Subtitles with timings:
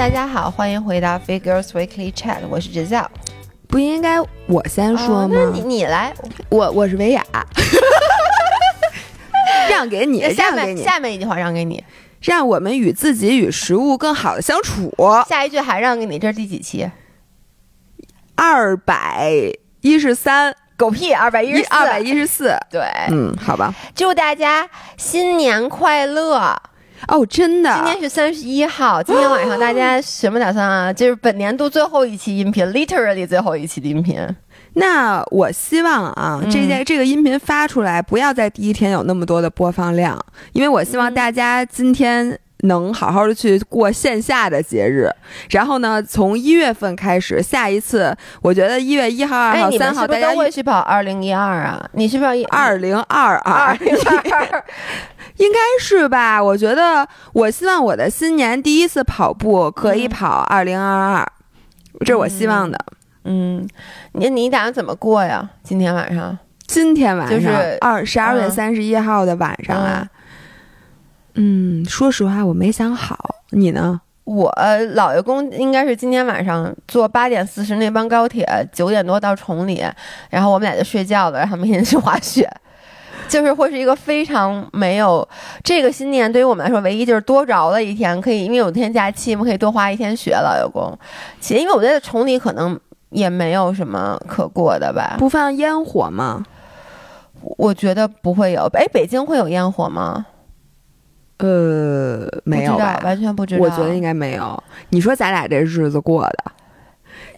[0.00, 3.08] 大家好，欢迎回到 Figures Weekly Chat，我是 Giselle。
[3.68, 5.34] 不应该我先说吗？
[5.36, 6.14] 那你你来，
[6.48, 7.22] 我我是维亚，
[9.68, 11.84] 让给你，下让给你，面下面一句话让给你，
[12.22, 14.90] 让我们与自己与食物更好的相处。
[15.28, 16.90] 下一句还让给你，这是第几期？
[18.36, 19.30] 二百
[19.82, 22.56] 一十三，狗屁，二百一十四，二百一十四。
[22.70, 22.80] 对，
[23.10, 23.74] 嗯，好吧。
[23.94, 26.56] 祝大家新年快乐！
[27.08, 30.92] 哦，真的，今天是三十一号，今天晚上大家什么打算啊？
[30.92, 34.18] 就是本年度最后一期音频，literally 最后一期的音频。
[34.74, 40.18] 那我希望啊，这件这个音频发出来，不要在第一天有那么多的播放量，
[40.52, 45.08] 因为我希望大家今天能好好的去过线下的节日。
[45.50, 51.84] 然后呢，从一月份开始，下一次，我觉得一月一号、二号、三号，大家都会去跑二零一二啊？
[51.94, 53.70] 你是不是二零二二？
[53.70, 54.64] 二零二。
[55.40, 56.42] 应该是吧？
[56.42, 61.32] 我觉得，我希望我的新年第一次跑步可以跑二零二二，
[62.00, 62.78] 这是我希望的。
[63.24, 63.66] 嗯，
[64.12, 65.48] 你你打算怎么过呀？
[65.62, 66.38] 今天晚上？
[66.66, 70.06] 今天晚上就是二十二月三十一号的晚上啊。
[71.34, 73.36] 嗯，说实话，我没想好。
[73.50, 74.02] 你呢？
[74.24, 74.52] 我
[74.94, 79.82] 姥爷公应该是今天晚上坐八点四十那班高铁，九点多到崇礼，
[80.28, 82.48] 然后我们俩就睡觉了，然后明天去滑雪。
[83.30, 85.26] 就是会是一个非常没有
[85.62, 90.92] 这个新年对于我们来说，唯一就是多着了一天，可以因为有天假期，我们可以多花一天学老爷公。
[91.40, 92.78] 其实因为我觉得崇礼可能
[93.10, 95.14] 也没有什么可过的吧。
[95.16, 96.44] 不放烟火吗？
[97.56, 98.68] 我觉得不会有。
[98.74, 100.26] 哎，北京会有烟火吗？
[101.38, 103.64] 呃，没有吧，完全不知道。
[103.64, 104.62] 我觉得应该没有。
[104.90, 106.52] 你说咱俩这日子过的。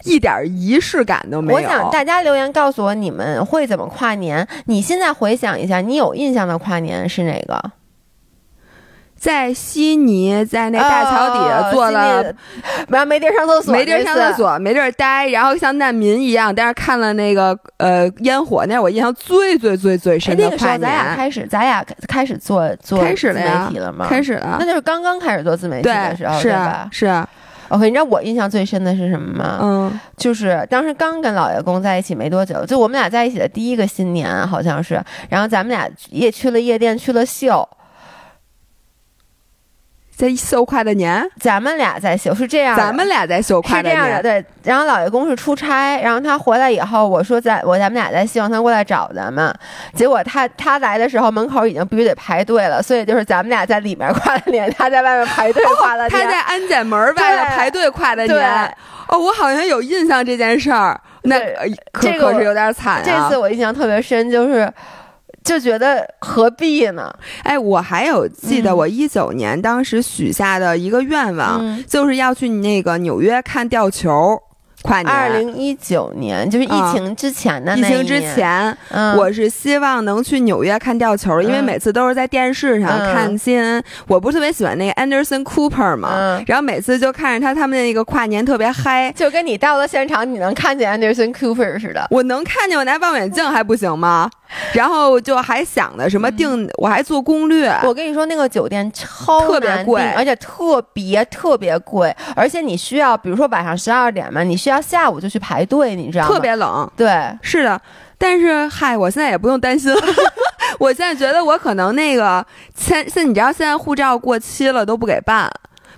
[0.03, 1.59] 一点仪式感都没有。
[1.59, 4.47] 我想大家留言告诉我你们会怎么跨年。
[4.65, 7.71] 你现在回想一下，你有印象的跨年是哪个？
[9.15, 12.21] 在悉尼，在那大桥底下坐了，
[12.89, 20.81] 没没地儿上厕所，没地儿上厕所，没地儿待，然后像难民一样，但是看了那个呃烟火，那是我印象最最最最深的跨年。
[20.81, 24.07] 咱俩开始，咱俩开始做做自媒体了吗？
[24.09, 26.89] 开始了，那就是刚刚开始做自媒体的时候，是吧？
[26.91, 27.25] 是。
[27.73, 29.59] OK，你知道我印象最深的是什么吗？
[29.59, 37.67] 嗯，就是当时刚跟老爷公在一起没多久，就我们俩在一起的第一个新年，好像是，然后咱们俩也去了夜店，去了秀。
[40.15, 44.23] 在秀跨的年，咱们俩在秀是这样，咱们俩在秀快的年，是这样的。
[44.23, 49.53] 对，然后老爷公是出差，然后他回来以后，我说在我咱们俩在希望他过来找咱们，
[49.95, 58.75] 结果他他来的时候门口已经必须得排队了，所以就是咱们俩在里面跨的年，他在外面排队跨的年，他在安检门外面排队跨的年。
[59.07, 61.39] 哦，我好像有印象这件事儿，那
[61.91, 63.01] 可可是有点惨啊。
[63.03, 64.71] 这次我印象特别深，就是。
[65.43, 67.13] 就觉得何必呢？
[67.43, 74.41] 哎，我还有记得我一九年当时许下的一个愿望，就是要去那个纽约看吊球。
[74.83, 75.09] 跨年。
[75.11, 78.77] 二零一九年就是疫情之前的疫情之前，
[79.17, 83.81] 我是希望能去纽约看吊球，因为每次都是在电视上看新。
[84.07, 92.05] 我不是特别喜欢那个 Anderson Cooper 嘛，然后每次就看着他他们那个跨年特别嗨，就跟你到了现场你能看见 Anderson Cooper 似的。
[92.11, 94.29] 我能看见，我拿望远镜还不行吗？
[94.73, 97.75] 然后就还想的什么订，我还做攻略。
[97.83, 106.33] 我跟你说，那个酒店超特别贵，而且特别特别贵，而且你需要，比如说晚上十二点嘛，你需要下午就去排队，你知道吗？
[106.33, 106.89] 特别冷。
[106.95, 107.79] 对，是的。
[108.17, 110.01] 但是嗨，我现在也不用担心了。
[110.79, 112.45] 我现在觉得我可能那个
[112.75, 115.51] 签，现你知道现在护照过期了都不给办。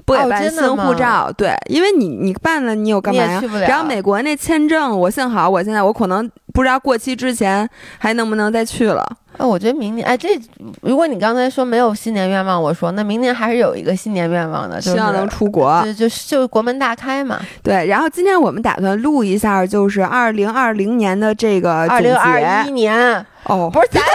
[0.05, 3.41] 不给办新护照，对，因为你你办了，你有干嘛呀？
[3.67, 7.67] 然后美国那签证，我幸好我现在我可能不知道过期之前
[7.97, 9.03] 还能不能再去了。
[9.37, 10.39] 哎，我觉得明年，哎，这
[10.81, 17.39] 如果你刚才说没有新年愿望，我说那明年还是有一个新年愿望的，希望能出国，就就就国门大开嘛。
[17.61, 24.09] 对，然后今天我们打算录一下，就是二零二零年的这个二零二一年哦，不是咱俩。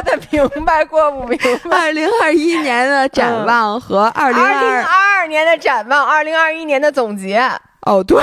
[0.00, 1.78] 过得明白，过不明白。
[1.78, 7.38] 二零二一年的展望和二零二二年的展望，二零二一年的总结。
[7.82, 8.22] 哦，对，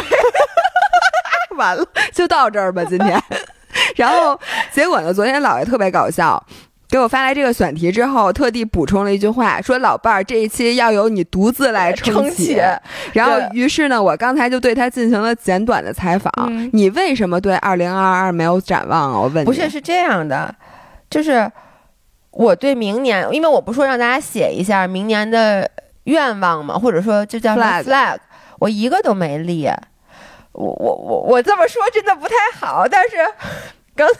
[1.57, 3.21] 完了，就到这儿吧，今天。
[3.95, 4.39] 然后
[4.71, 5.13] 结果呢？
[5.13, 6.41] 昨天姥爷特别搞笑，
[6.89, 12.61] 给我发来这个选题之后，特地补充了一句话，说：“老伴儿，这一期要由你独自来撑起。”
[13.11, 16.31] 然后，于是呢，我刚才就对他进行了简短的采访。
[16.71, 19.19] 你为什么对二零二二没有展望啊？
[19.19, 19.45] 我问你。
[19.45, 20.53] 不是，是这样的。
[21.09, 21.51] 就是
[22.31, 25.69] 我对明年，因为我不说让大家写一下明年的
[26.05, 28.17] 愿望嘛，或者说就叫 flag，
[28.59, 29.69] 我一个都没立。
[30.51, 33.17] 我我我我这么说真的不太好，但是
[33.93, 34.19] 刚才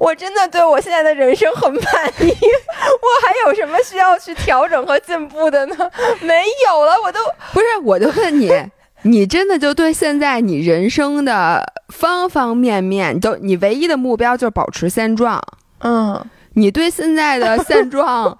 [0.00, 1.82] 我真的对我现在的人生很满
[2.20, 5.76] 意，我还有什么需要去调整和进步的呢？
[6.20, 7.20] 没有了，我都
[7.52, 8.50] 不是，我就问你，
[9.02, 15.40] 你真的就对现在你人生的方方面面，都你唯一的目标就是保持现状？
[15.84, 16.24] 嗯，
[16.54, 18.36] 你对现在的 现状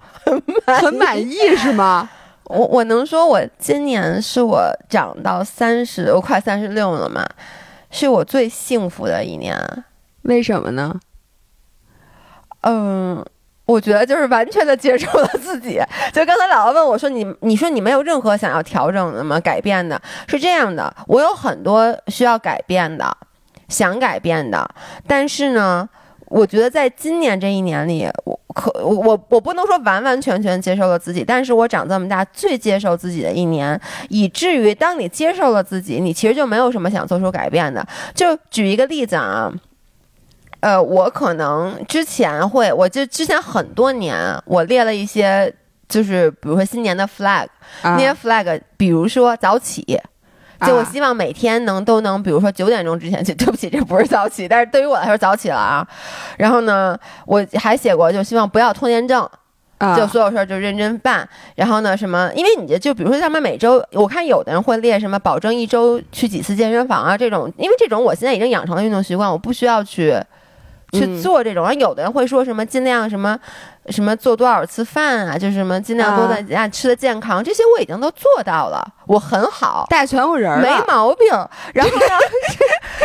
[0.65, 2.09] 很满意是吗？
[2.45, 7.25] 我我能说，我今年是我长到三十，我快三十六了嘛，
[7.89, 9.57] 是我最幸福的一年。
[10.23, 10.97] 为什么呢？
[12.61, 13.25] 嗯，
[13.65, 15.81] 我觉得就是完全的接受了自己。
[16.13, 19.37] 就刚才姥姥问我说：“你你说你没有任何想要调整的吗？
[19.39, 23.17] 改变的？”是这样的，我有很多需要改变的，
[23.67, 24.69] 想改变的，
[25.07, 25.89] 但是呢。
[26.33, 37.87] 我觉得在今年这一年里，我可我我不能说完完全全接受了自己，但是我长这么大最接受自己的一年，以至于当你接受了自己，你其实就没有什么想做出改变的。
[38.15, 39.53] 就举一个例子啊，
[40.61, 45.53] 呃，我可能之前会，我就之前很多年，我列了一些，
[45.87, 47.45] 就是比如说新年的 flag，
[47.83, 50.01] 那些 flag，比如说早起。
[50.65, 53.33] 就我希望每天能都能，比如说九点钟之前去。
[53.43, 55.85] 对不起，这不是早起，但是对于我来说早起了啊。
[56.37, 59.27] 然后呢，我还写过，就希望不要拖延症，
[59.97, 61.27] 就所有事儿就认真办。
[61.55, 62.31] 然后呢，什么？
[62.35, 67.51] 因为你就就比如说他们每周，我看有的人会列什么，保证一周去几次健身房啊这种。
[67.57, 70.17] 因为这种我现在已经养成了运动习惯，我不需要去。
[70.93, 73.37] 去做这种，然后有的人会说什么尽量什么，
[73.89, 81.27] 什么做多少次饭啊，就是什么尽量多在家吃的健康，这些我已经都做到了，我很好，带全乎人，没毛病。
[81.73, 82.05] 然后呢，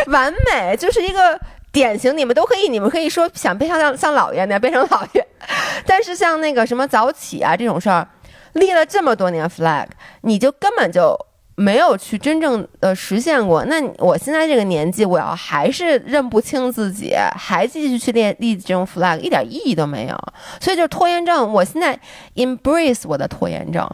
[0.13, 1.39] 完美，就是一个
[1.71, 5.27] 典型，你们都可以，你们可以说想变像像老爷那样变成老爷，
[5.85, 8.07] 但是像那个什么早起啊这种事儿，
[8.53, 9.87] 立了这么多年 flag，
[10.21, 11.17] 你就根本就。
[11.59, 20.17] 没有去真正的实现过，那我现在这个年纪，我要还是认不清自己，还继续去立立这种 flag，一点意义都没有。
[20.61, 21.99] 所以就是拖延症，我现在
[22.35, 23.85] embrace 我的拖延症。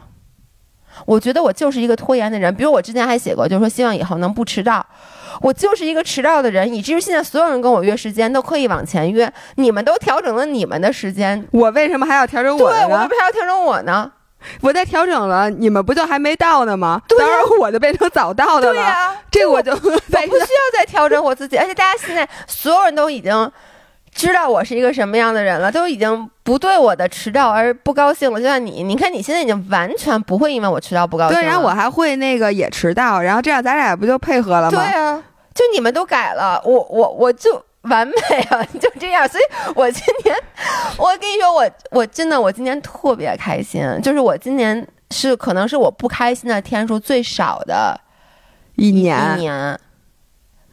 [1.06, 2.54] 我觉得我就是一个拖延的人。
[2.54, 4.86] 比如我之前还写过，就是说希望以后能不迟到。
[5.42, 9.30] 我就是一个迟到的人，以至于现在所有人跟我约时间都刻意往前约。
[9.56, 12.76] 你们都调整了你们的时间，我为什么还要调整我呢？
[12.76, 14.12] 对，我为什么还要调整我呢？
[14.60, 17.00] 我在调整了，你们不就还没到呢吗？
[17.08, 17.26] 对呀，
[17.58, 18.74] 我就变成早到的了。
[18.74, 23.50] 对呀，这我就 我不需要再调整我自己，而且大家现在所有人都已经
[24.14, 28.40] 知道我是一个什么样的人了，都已经不对我的迟到而不高兴了。
[28.40, 31.36] 就像你，你看你现在已经完全不会因为我迟到不高兴。
[31.36, 34.78] 对，然后我还会那个也迟到，然后这样咱俩不就配合了吗？
[34.78, 35.22] 对啊，
[35.54, 37.62] 就你们都改了，我我我就。
[37.88, 38.14] 完美
[38.50, 39.26] 啊，就这样。
[39.28, 39.44] 所以
[39.74, 40.36] 我今年，
[40.96, 43.82] 我跟你说，我我真的，我今年特别开心。
[44.02, 47.98] 就是我今年是可能是我不开心的天数最少的
[48.76, 49.36] 一年。
[49.36, 49.78] 一年，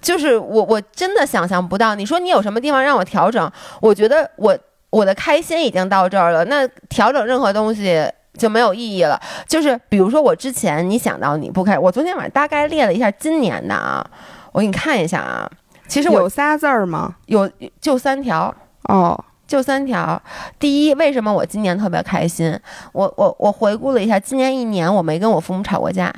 [0.01, 1.95] 就是我我真的想象不到。
[1.95, 3.51] 你说你有什么地方让我调整？
[3.79, 4.57] 我觉得我
[4.89, 6.43] 我的开心已经到这儿了。
[6.45, 8.05] 那调整任何东西
[8.37, 9.19] 就没有意义了。
[9.47, 14.05] 就是比如说我之前你想到你不开，我昨天晚上大概列了一下今年的啊，
[14.51, 15.49] 我给你看一下啊。
[15.87, 17.15] 其实有仨字儿吗？
[17.27, 17.49] 有，
[17.79, 18.53] 就三条
[18.89, 20.21] 哦，就三条。
[20.57, 22.57] 第一，为什么我今年特别开心？
[22.93, 26.11] 我我我回顾了一下，今年一年我没跟我父母吵过架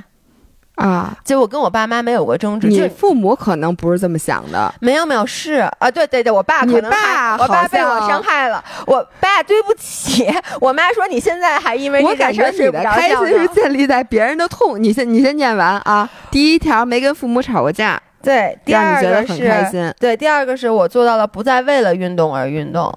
[0.76, 2.68] 啊，就我跟我爸妈没有过争执。
[2.68, 10.28] 你父母可能不是这么想的，没有没有是啊，对对对，我爸可能爸，我爸被我伤害了，我爸对不起。
[10.60, 14.82] 我妈说你现在还因为我感觉你的开心是建立在别人的痛。
[14.82, 18.02] 你先你先念完啊，第一条没跟父母吵过架。
[18.26, 22.94] 对，第二个是，对，第二个是我做到了不再为了运动而运动，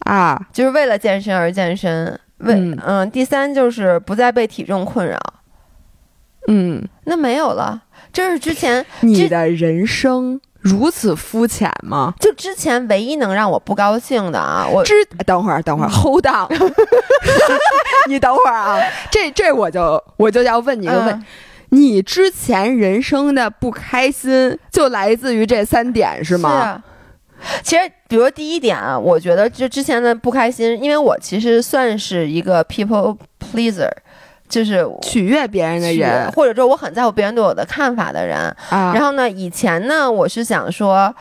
[0.00, 2.18] 啊，就是为了健身而健身。
[2.38, 2.54] 为，
[2.86, 5.18] 嗯，第三就是不再被体重困扰。
[6.46, 12.14] 嗯，那没有了，这是之前 你的人生如此肤浅吗？
[12.20, 14.94] 就之前唯一能让我不高兴的啊，我之
[15.26, 16.46] 等会儿等会儿 hold on，
[18.08, 21.24] 你等会儿啊，这这我就我就要问你一个问。
[21.70, 26.82] 你之前人生的不开心就来自于这三点是吗？
[27.40, 33.90] 是，其实比如第一点啊，我觉得就之前的不开心，因为我其实算是一个 people pleaser，
[34.48, 38.38] 就是取悦别人的人，或者说我很在乎别人对我的看法的人。
[38.70, 41.14] 啊，然后呢，以前呢，我是想说，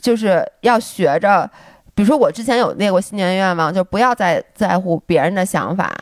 [0.00, 1.50] 就是要学着，
[1.94, 5.92] 比如说我之前有列过新年愿望，就不要再在乎别人的想法。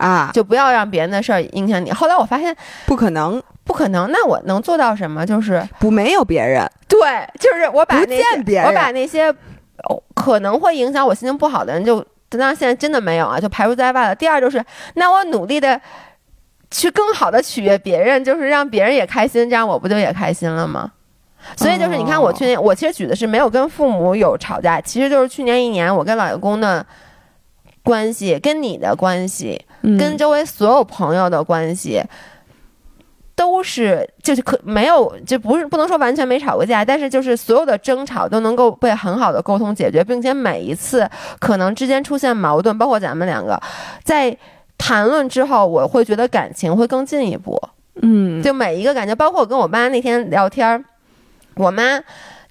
[0.00, 1.90] 啊，就不要让别人的事儿影响你。
[1.90, 4.10] 后来我发现不可能，不可能。
[4.10, 5.26] 那我能做到什么？
[5.26, 6.68] 就是不没有别人。
[6.88, 6.98] 对，
[7.38, 9.32] 就是我把那些我把那些
[10.14, 14.14] 可能会影响我心情不好的人，就当然现在真的没有啊，就排除在外了。
[14.14, 14.64] 第二就是，
[14.94, 15.80] 那我努力的
[16.70, 20.90] 去更好的取悦别人，就是让别人也开心，这样我不就也开心了吗？
[21.56, 26.84] 所以就是你看，我去年我其实举的是没有跟父母有吵架，其实就是去年一年我跟老爷公的
[27.82, 29.60] 关系，跟你的关系，
[29.98, 32.02] 跟周围所有朋友的关系。
[33.36, 41.08] 都是就是可没有就不是不能说完全没吵过架，但是就是所有的争吵都能够被很好的沟通解决，并且每一次
[41.38, 43.58] 可能之间出现矛盾，包括咱们两个
[44.04, 44.36] 在
[44.76, 47.58] 谈论之后，我会觉得感情会更进一步。
[48.02, 50.84] 嗯，就每一个感觉，包括我跟我妈那天聊天，
[51.54, 51.98] 我妈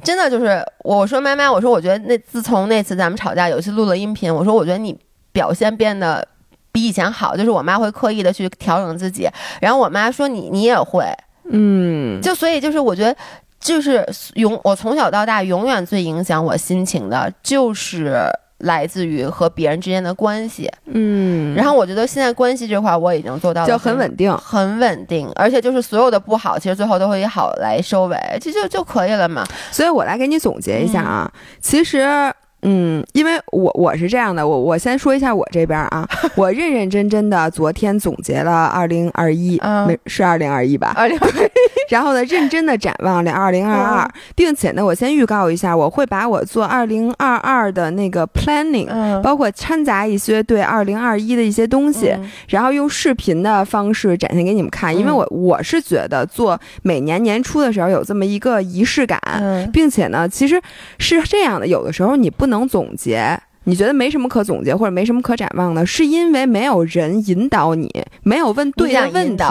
[0.01, 4.97] 真的就是我说妈妈，我说我觉得那自从那次咱们吵架，有一次录了音频，我说我觉得你
[5.39, 6.27] 表现变得。
[6.71, 9.27] 比以前好，就是我妈会刻意的去调整自己，
[9.59, 11.03] 然后我妈说你你也会，
[11.49, 13.13] 嗯，就所以就是我觉得
[13.59, 18.29] 就是永我从小到大永远最影响我心情的就是
[18.59, 29.43] 来自于和别人之间的关系，嗯，然后我觉得现在关系这块我已经做到了，就很稳定，很稳定，而且就是所有的不好，其实最后都会以好来收尾，这就就可以了嘛。
[29.71, 32.31] 所以我来给你总结一下啊，其实。
[32.61, 40.93] 嗯，因为我我是这样的，我我先说一下我这边啊， 我认认真真的昨天总结了二零二一，没是二零二一吧？
[40.95, 41.31] 二零二一，
[41.89, 48.87] 然后呢，认真的展望了二零二二，并且呢，我先预告一下，我会把我做二零二二的那个 planning，
[49.21, 52.13] 包括掺杂一些对二零二一的一些东西，
[52.49, 59.19] 然后用视频的方式展现给你们看，因为我我是觉得做每年年初的时候有这么一个仪式感，
[59.71, 60.61] 并且呢，其实
[60.97, 62.49] 是这样的，有的时候你不。
[62.49, 63.39] 能总结？
[63.69, 67.87] 你觉得没什么可总结或者没什么可展望的，是因为没有人引导你，
[68.23, 69.43] 没有问对的问题。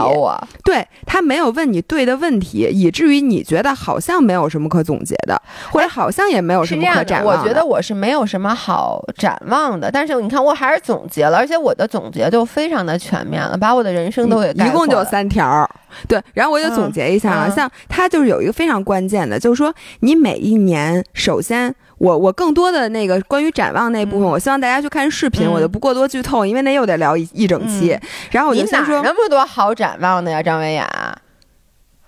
[0.64, 7.40] 对他没有问你对的问题，以至于你觉得好像没有什么可总结的，或者好像也没有什么可展望。
[7.40, 15.68] 我觉得我是没有什么好展望的，但是你看，我还是总结了，而且我的总结就非常的全面了，把我的人生都给一共就三条。
[16.08, 21.74] 对，然后我就总结一下啊，像他就是有一个非常关键的，就是说你每一年首先。
[21.98, 27.98] 我我更多的那个关于展望那部分，我希望大家去看视频，我就不过多剧透，因为那又得聊一一整期。
[28.30, 30.88] 然后我就先说，那么多好展望的呀，张维雅，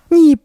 [0.09, 0.37] 你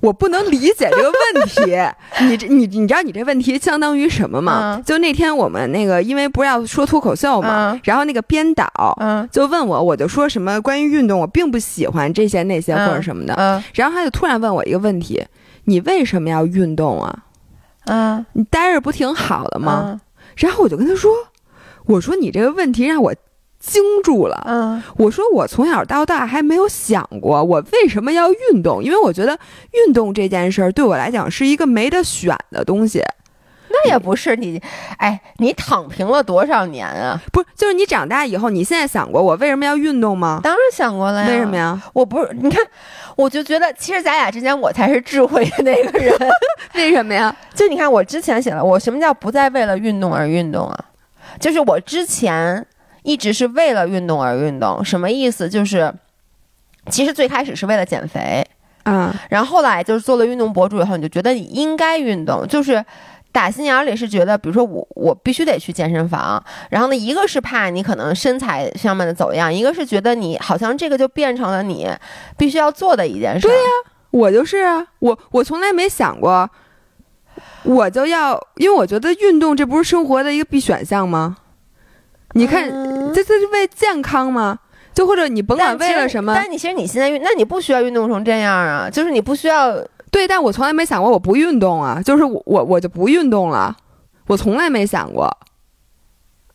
[0.00, 1.76] 我不能理解这个问题。
[2.24, 4.80] 你这你你知道你这问题相当于什么吗？
[4.84, 8.66] 就那天我们那个，因为不是要说脱口秀嘛，然后那个编导
[9.30, 13.62] 就问我，我就说什么关于运动，我并不喜欢这些那些或者什么的。
[13.74, 15.22] 然后他就突然问我一个问题：
[15.64, 17.24] 你为什么要运动啊？
[17.86, 20.00] 嗯，你待着不挺好的吗？
[20.36, 21.10] 然后我就跟他说
[21.86, 23.14] ：“我说你这个问题让我
[23.58, 24.44] 惊住了。
[24.46, 29.38] 嗯，我说我从小到大还没有想过我为什么要运动，因为我觉得
[29.72, 33.02] 运动这件事儿对我来讲是一个没得选的东西。
[33.84, 34.60] 那也不是你，
[34.98, 37.20] 哎，你躺平了多少年啊？
[37.32, 40.40] 不是，就是你长大以后，你现在想过我为什么要运动吗？
[40.42, 41.28] 当然想过了呀。
[41.28, 41.80] 为什么呀？
[41.92, 42.64] 我不是，你看。”
[43.16, 46.14] 我就觉得，其实咱俩之间，我才是智慧的那个人。
[46.74, 47.34] 为什么呀？
[47.54, 50.84] 就你看，我之前写了，我什么叫不再为了运动而运动啊？
[51.40, 52.66] 就是我之前
[53.04, 55.48] 一直是为了运动而运动，什么意思？
[55.48, 55.90] 就是
[56.90, 58.46] 其实最开始是为了减肥，
[58.84, 62.84] 嗯，然后后来就是做了运动博主以后，你就觉得你应该运动，就是。
[63.36, 71.86] 打心眼里是觉得，比如说我我必须得去健身房，然后呢，一个是怕你可能身材上面的走样，一个是觉得你好像这个就变成了你
[72.38, 73.46] 必须要做的一件事。
[73.46, 73.70] 对呀，
[74.10, 76.48] 我就是啊，我我从来没想过，
[77.64, 81.36] 我就要，因为我觉得运动这不是生活的一个必选项吗？
[82.32, 82.66] 你看，
[83.12, 84.58] 这这是为健康吗？
[84.94, 89.76] 就或者你甭管为了什么，但你其实你现在运，那你不需要运动成这样啊，就是你不需要。
[90.16, 93.76] 对，但我从来没想过我不运动啊，就是我我我就不运动了，
[94.28, 95.30] 我从来没想过。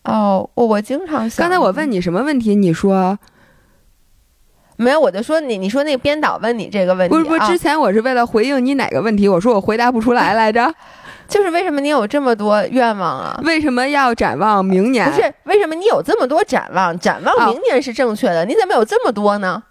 [0.06, 1.44] 哦，我我经常想。
[1.44, 2.56] 刚才我问你什么问题？
[2.56, 3.20] 你说
[4.77, 7.15] 没有，我就说你，你说那个编导问你这个问题。
[7.15, 10.74] 不是不是，之前我是为了回应你哪个问题，我说我回答不出来 来着。
[11.27, 13.39] 就是为什么你有这么多愿望啊？
[13.46, 15.08] 为什么要展望明年？
[15.08, 16.98] 不是，为什么你有这么多展望？
[16.98, 19.62] 展望明年是正确的，你怎么有这么多呢？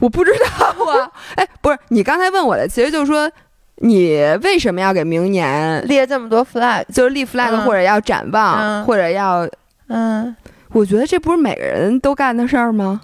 [0.00, 3.30] 我不知道啊， 哎，不是你刚才问我的，其实就是说，
[3.76, 9.46] 你为什么要给明年 列这么多 flag，就是立 flag 或者要展望，或者要，
[9.88, 10.34] 嗯，
[10.72, 13.02] 我觉得这不是每个人都干的事儿吗？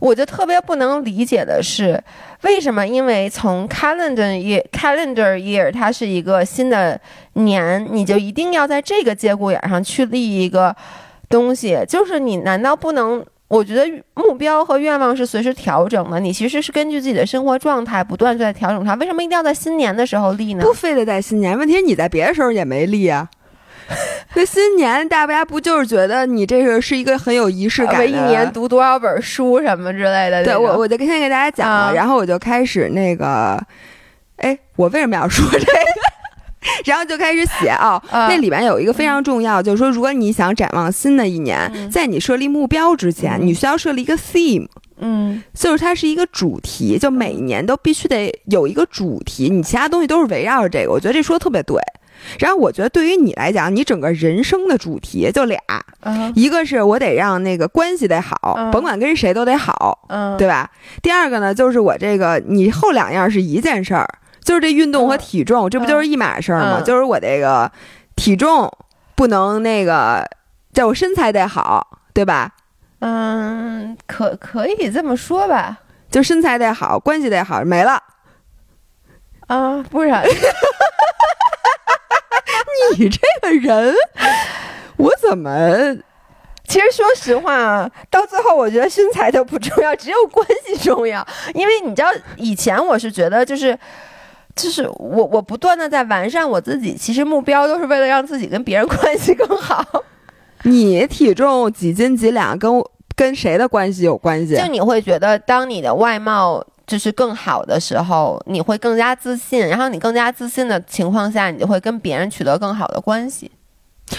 [0.00, 2.02] 我就特别不能理解的是，
[2.42, 2.84] 为什么？
[2.84, 7.00] 因为从 calendar year calendar year 它是一个新的
[7.34, 10.74] 年，你就一定要在这个节骨眼上去立一个
[11.28, 13.24] 东西，就是你难道不能？
[13.52, 18.94] 我觉得目标和愿望是随时调整的，你其实是根据自己的生活状态不断在调整它。
[18.94, 20.64] 为什么一定要在新年的时候立呢？
[20.64, 23.28] 不非得在新年，问题是你在别的时候也没立啊。
[24.34, 28.06] 那新年大家不就是觉得你这个是一个很有仪式感的？
[28.06, 30.42] 一年读多少本书什么之类的？
[30.42, 33.62] 对，我我就先给大家讲了，然后我就开始那个，
[34.36, 36.01] 哎，我为什么要说这个？
[36.84, 44.66] 然后就开始写啊，那里边有一个非常重要，就是说，如果你想展望新的一年，在你设立目标之前，你需要设立一个 theme。
[45.04, 50.92] 嗯，就是它是一个主题，就每年都必须得有一个主题，你其他东西都是围绕着这个。
[50.92, 51.76] 我觉得这说的特别对。
[52.38, 55.58] 然后我觉得对于你来讲，你整个人生的主题就俩，
[56.36, 60.06] 一个是我得让那个关系得好，甭管跟谁都得好，
[60.38, 60.70] 对吧？
[61.02, 64.08] 第二个呢，就是我这个你后两样是一件事儿，
[64.44, 66.80] 就是这运动和体重，这不就是一码事儿吗？
[66.80, 67.70] 就是我这个
[68.16, 68.70] 体重
[69.14, 70.28] 不能那个，
[70.72, 72.52] 叫我身材得好，对吧？
[73.00, 75.78] 嗯，可可以这么说吧，
[76.10, 78.02] 就身材得好，关系得好，没了。
[79.48, 80.24] 啊，不然，
[82.96, 83.94] 你这个人，
[84.96, 85.50] 我怎么？
[86.68, 91.26] 其实说实话，到最后我觉得身材都不重要，只有关系重要。
[91.54, 93.78] 因为你知道，以前我是觉得，就是
[94.54, 99.84] 就是我我不断的在完善我自己，其实目标都是为了让自己跟别人关系更好。
[100.64, 102.70] 你体重几斤几两，跟
[103.16, 104.56] 跟谁的关系有关系？
[104.56, 113.50] 就你会觉得，当你的外貌就是更好的时候，你会更加自信，然后你更加自信的情况下，你就会跟别人取得更好的关系。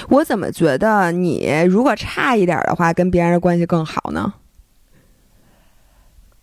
[0.10, 4.34] 我怎么觉得你如果差一点的话，跟别人的关系更好呢？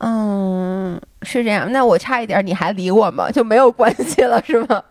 [0.01, 1.71] 嗯，是这样。
[1.73, 3.31] 那我差一点，你还理我吗？
[3.33, 4.83] 就没有关系了，是吗？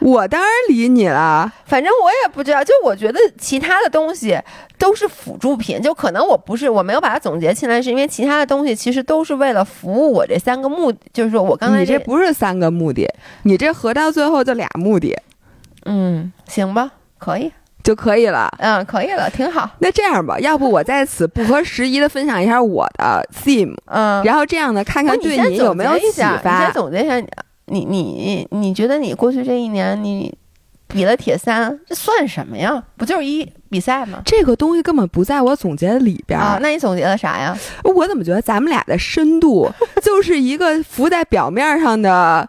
[0.00, 2.62] 我当然理你了，反正我也不知道。
[2.62, 4.38] 就我觉得其他的东西
[4.76, 10.98] 都是辅助品，就可能我不是我没有把它总结起来，是因为其他的东西其实都是为了服务我这三个目的。
[11.12, 13.08] 就是说我刚才你这不是三个目的，
[13.44, 15.16] 你这合到最后就俩目的。
[15.86, 17.50] 嗯，行吧，可以
[17.84, 18.52] 就可以了。
[18.58, 19.70] 嗯，可以了，挺好。
[19.78, 26.58] 那这样吧，要不我在此不合时宜的分享一下我的 theme，嗯，然后这样呢，看看对你有没有启发。
[26.58, 27.28] 你先总结一下你。
[27.66, 30.30] 你你你觉得你过去这一年你
[30.86, 32.84] 比了铁三，这算什么呀？
[32.94, 34.20] 不就是一比赛吗？
[34.22, 36.58] 这个东西根本不在我总结里边啊。
[36.60, 37.56] 那你总结的啥呀？
[37.82, 39.66] 我怎么觉得咱们俩的深度
[40.02, 42.46] 就是一个浮在表面上的。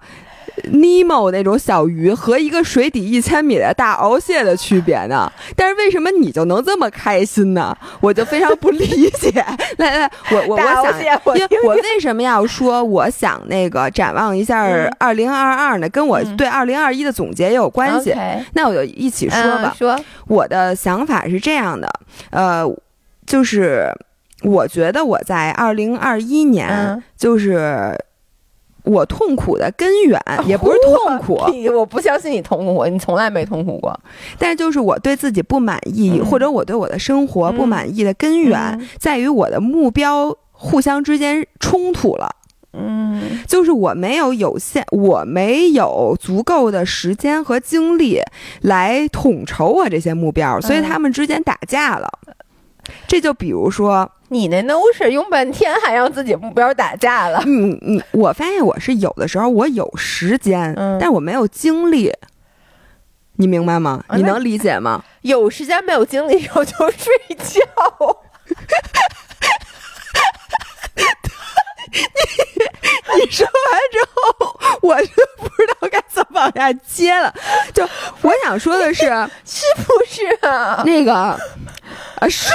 [0.71, 5.31] 尼莫那种小鱼和一个水底一千米的大鳌蟹的区别呢？
[5.55, 7.77] 但是为什么你就能这么开心呢？
[7.99, 9.31] 我就非常不理解。
[9.77, 14.63] 来来，我我我想，因为我为什么要说我想那个展望一下
[14.97, 15.89] 二零二二呢？
[15.89, 18.15] 跟我对二零二一的总结也有关系。
[18.53, 19.75] 那我就一起说吧。
[19.77, 21.89] 说，我的想法是这样的，
[22.31, 22.65] 呃，
[23.25, 23.91] 就是
[24.43, 27.93] 我觉得我在二零二一年就是。
[28.85, 31.39] 我痛苦的根源也不是痛苦，
[31.73, 33.97] 我不相信你痛苦过，你从来没痛苦过。
[34.37, 42.29] 但是就是我对自己不满意，或者我对我的生活不满意的根源，在于我的目标互相之间冲突了。
[42.77, 48.19] 嗯，就是我没有有限，我没有足够的时间和精力
[48.61, 52.09] 来统筹我这些目标，所以他们之间打架了。
[53.07, 54.11] 这就比如说。
[54.29, 57.43] 你那 no 是用半天还让自己目标打架了。
[57.45, 62.11] 嗯嗯，我发现我是有的时候我有时间，但我没有精力。
[63.35, 64.03] 你明白吗？
[64.15, 65.03] 你能理解吗？
[65.21, 67.61] 有时间没有精力，我就睡觉。
[73.13, 77.33] 你 你说完之后，我就不知道该怎么往下接了。
[77.73, 77.87] 就
[78.21, 79.03] 我想说的是，
[79.45, 80.81] 是不是啊？
[80.85, 81.37] 那个 啊，
[82.29, 82.49] 是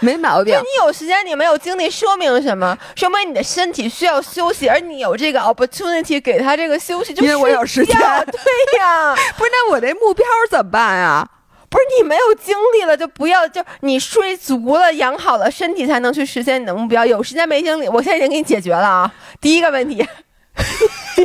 [0.00, 0.54] 没毛病。
[0.54, 2.76] 你有时间，你没有精力，说明什么？
[2.94, 7.96] 说明你的身体需要休息，而你有这个 opportunity 给他这个休息，就因为我有时间。
[7.96, 11.26] 对呀，不是那我那目标怎么办呀？
[11.68, 17.04] 不是你没有精力了，就不要就你睡足了，养好了身体，才能去实现你的目标。
[17.04, 19.12] 有时间没精力，我现在已经给你解决了啊！
[19.40, 19.96] 第一个问题，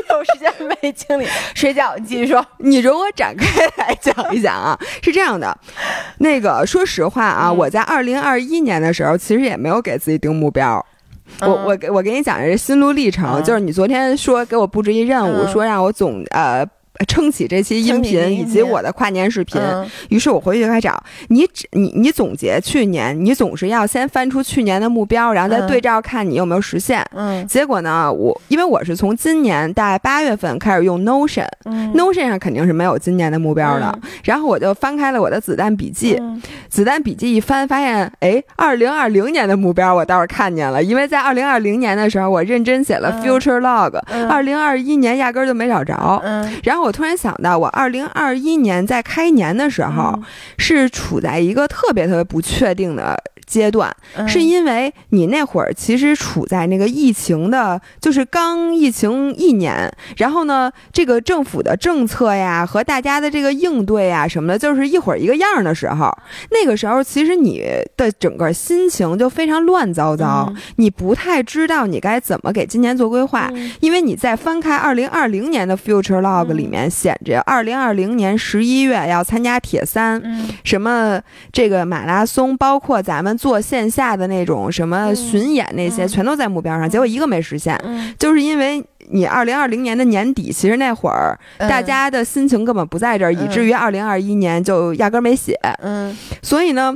[0.10, 0.52] 有时间
[0.82, 1.96] 没精力睡觉。
[1.96, 3.46] 你继续说，你容我展开
[3.78, 4.78] 来讲一讲啊。
[5.04, 5.56] 是这样的，
[6.18, 10.84] 那个说实话啊，我在二零二一年的时候，其实也没有给自己定目标。
[11.42, 16.68] 我我给我给你讲一下心路历程，就是你昨天说给我布置一任务，说让我总呃。
[17.06, 19.62] 撑起这期音频以及我的跨年视频，
[20.10, 21.48] 于是我回去就开始找你。
[21.74, 27.06] 你你总结去年，你总是要先翻出去年的目标，然后再对照看你有没有实现。
[27.14, 34.00] 嗯，结果呢，我因为我是从今年大概八月份开始用 Notion，Notion 上肯定是没有今年的目标的。
[34.24, 36.22] 然后我就翻开了我的子弹笔记，
[36.70, 43.98] 子弹笔记一翻，发现哎，二零二零年的目标我倒是看见了，因为在二零二零年的时候我认真写了 Future Log，
[44.30, 46.22] 二零二一年压根儿就没找着。
[46.24, 46.91] 嗯，然后我。
[46.92, 50.22] 我突然想到，我二零二一年在开年的时候，
[50.58, 53.18] 是处在一个特别特别不确定的。
[53.52, 53.94] 阶段
[54.26, 66.10] 是因为你那会儿其实处在那个疫情的，就是刚疫情一年，然后呢，这个政府的政策呀和大家的这个应对啊什么的，就是一会儿一个样的时候，
[66.52, 67.62] 那个时候其实你
[67.98, 80.24] 的整个心情就非常乱糟糟，你不太知道你该怎么给今年做规划，因为你在翻开二零二零年的 Future Log 里面显着，二零二零年十一月要参加铁三，
[80.64, 81.20] 什么
[81.52, 83.38] 这个马拉松，包括咱们。
[83.42, 87.76] 做线下的那种什么巡演那些，全都在目标上，结果一个没实现，
[88.20, 95.60] 就是因为你二零二零年的年底，其实那会儿大家的心情根本不在这儿，以至于二零二一年就压根儿没写。
[95.80, 96.96] 嗯，所以呢。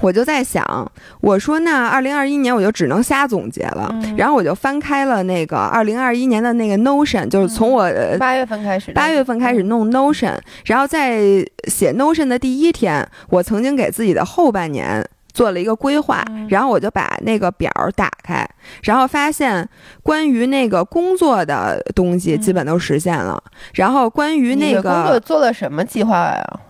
[0.00, 3.94] 我就在想，我说那二零二一年我就只能瞎总结了。
[4.16, 11.20] 然后我就翻开了那个二零二一年的那个 Notion，就是从我八月份开始，八月份开始弄 Notion，然后在
[11.68, 18.48] 写 Notion 的第一天，我曾经给自己的后半年做了一个规划，然后我就把那个表打开，
[18.84, 19.68] 然后发现
[20.02, 23.42] 关于那个工作的东西基本都实现了。
[23.74, 26.60] 然后关于那个工作做了什么计划呀？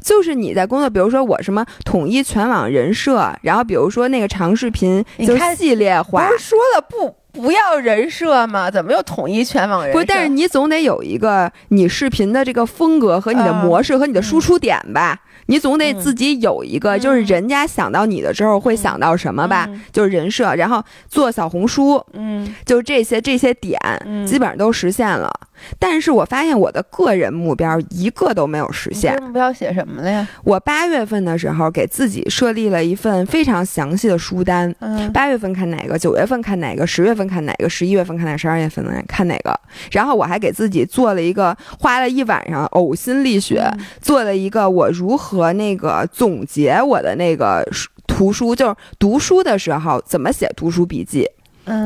[0.00, 8.68] 就是你在工作，比如说我什么统一全网人设，然后比如说那个长视频就系列化，不是说了不不要人设吗？
[8.68, 10.00] 怎么又统一全网人设？
[10.00, 15.20] 不，但是你总得有一个你视频的这个风格和你的模式和你的输出点吧。
[15.52, 19.68] 你总得自己有一个，就是人家想到你的时候会想到什么吧？
[19.92, 23.78] 就是人设，然后做小红书，嗯，就这些这些点，
[24.26, 25.30] 基本上都实现了。
[25.78, 29.14] 但是我发现我的个人目标一个都没有实现。
[29.22, 30.26] 目标写什么了呀？
[30.42, 34.74] 我八月份的时候给自己设立了一份非常详细的书单，
[35.12, 39.54] 八月份看哪个，九月份看哪个，十月份看哪个，十一月份看哪个，十二月份看哪个。
[39.90, 43.62] 然后我还给自己做了一个，花了一晚上呕心沥血
[44.00, 45.41] 做了一个我如何。
[45.42, 47.66] 和那个总结我的那个
[48.06, 51.28] 图书，就是读书的时候怎么写读书笔记，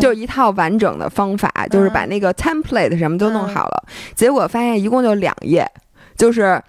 [0.00, 3.84] 就一套完整的方法，就是把那个 template 什么都弄好了。
[4.14, 5.66] 结果发现一共就两页，
[6.16, 6.62] 就是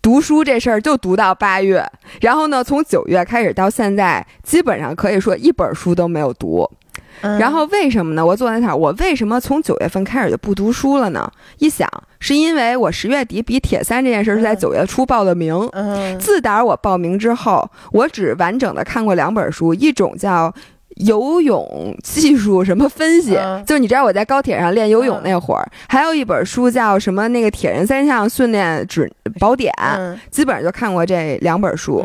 [0.00, 1.84] 读书这事儿就读到八月，
[2.20, 6.70] 然后呢，从九月开始到现在，基本上可以说一本书都没有读。
[7.20, 8.24] 然后为什么呢？
[8.24, 11.30] 我坐在那儿，我为什么从九月份开始就不读书了呢？
[11.58, 15.68] 一想，是因为我十月底比铁三这件事是在九月初报的名。
[16.18, 20.52] 自打我报名之后，我只完整的看过两本书，一种叫。
[21.00, 23.38] 游泳技术什么分析？
[23.66, 29.72] 就是你知道我在高铁上练游泳那会儿，还有一本书叫什么那个铁人三项训练指宝典，
[30.30, 32.04] 基本上就看过这两本书。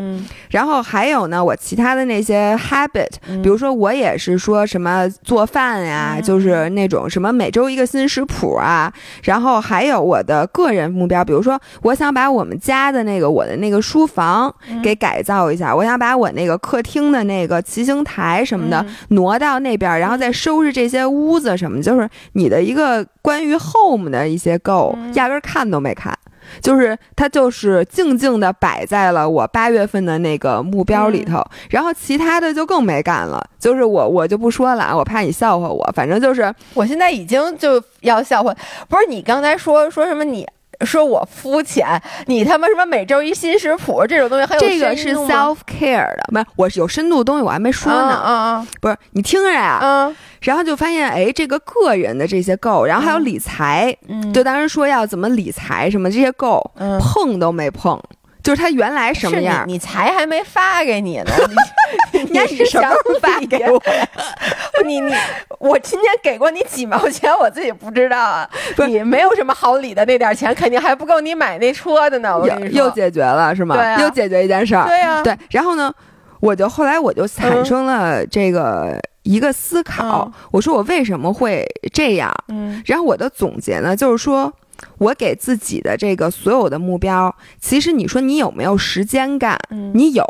[0.50, 3.08] 然后还有呢，我其他的那些 habit，
[3.42, 8.92] 比如说我也是说什么做饭呀，就是那种什么每周一个新食谱啊。
[9.24, 18.85] 然后还有我的个人目标，比如说我想把我们家的那个我的那个书房给改造一下，我想把我那个客厅的那个骑行台什么的。
[19.08, 26.16] 挪到那边，然后再收拾这些屋子什么，就是你的一个关于 home 的一些 goal，压根看都没看，
[26.60, 38.54] 就是它就是静静的摆在了我八月份的那个目标里头，然后其他的就更没干了，就是我我就不说了，我怕你笑话我，反正就是我现在已经就要笑话，
[38.88, 40.46] 不是你刚才说说什么你。
[40.84, 48.66] 说我肤浅，你他妈什么每周一新食谱这种东西很有这个是 self care 的，不是我是有深度的东西，我还没说呢。
[48.80, 49.78] 不是你听着呀。
[49.82, 50.16] 嗯。
[50.42, 53.96] 然后就发现，哎，这个个人的这些够，然后还有理财，
[54.32, 56.62] 就当时说要怎么理财什么这些够，
[57.00, 58.00] 碰都没碰。
[58.46, 59.64] 就是他原来什么样？
[59.66, 61.32] 你才还没发给你呢，
[62.30, 63.82] 你是什么时候发给我？
[64.84, 65.12] 你你
[65.58, 68.48] 我今天给过你几毛钱，我自己不知道啊。
[68.86, 72.38] 你没有什么好理的，那点钱肯定还不够你买那车的呢。
[72.38, 73.74] 我跟你说，又解决了是吗？
[73.74, 74.86] 对，又解决一件事儿。
[74.86, 75.36] 对呀，对。
[75.50, 75.92] 然后呢，
[76.38, 82.32] 我就后来我就产生了这个一个思考，我说我为什么会这样？
[82.46, 82.80] 嗯。
[82.86, 84.52] 然后我的总结呢，就是说。
[84.98, 89.58] 我给自己的这个所有的目标，其实你说你有没有时间干？
[89.94, 90.24] 你有，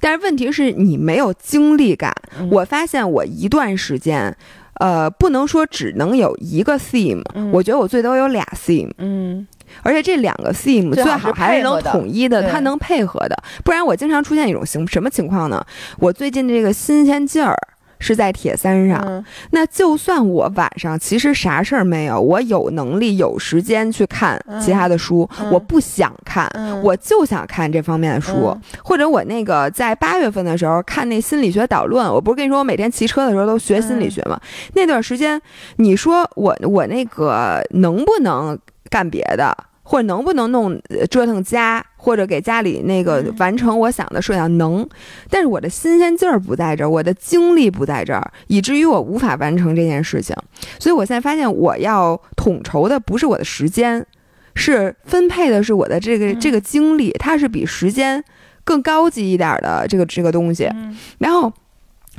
[0.00, 2.12] 但是问题是你没有精力干。
[2.50, 4.36] 我发现我一段时间，
[4.80, 8.90] 呃，不能说只能有一个 theme，我觉得我最多有俩 theme。
[8.98, 9.46] 嗯，
[9.82, 15.64] 而且这两个 theme 最好还是能统一的，它能配合的，不然我经常出现一种情什么情况呢？
[15.98, 17.56] 我最近这个新鲜劲儿。
[17.98, 26.50] 是在铁三上，那就算我晚上其实啥事儿没有，我有能力有时间去看其他的书，我不想看，
[26.82, 34.40] 我就想看这方面的书，或者我那个在八月份的时候看那心理学导论，我不是跟你说我每天骑车的时候都学心理学吗？
[34.74, 35.40] 那段时间，
[35.76, 38.58] 你说我我那个能不能
[38.90, 39.56] 干别的？
[39.88, 40.76] 或者能不能弄
[41.08, 44.88] 折腾家，或者给家里那个完成我想的设想能，
[45.28, 50.36] 但是我的新鲜劲儿不在这儿，我的精力不在这儿，以至于我无法完成这件事情。
[50.78, 54.06] 所以我现在发现，我要统筹的不是我的时间，
[54.54, 58.22] 是分配的是我的这个这个精力，它是比时间
[58.62, 60.70] 更高级一点的这个这个东西。
[61.18, 61.52] 然后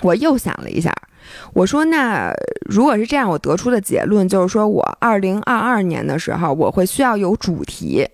[0.02, 0.94] 我又想了一下。
[1.54, 2.34] 我说，那
[2.70, 8.06] 如果是这样，我得出的结论就是说，我二零二二年的时候，我会需要有主题，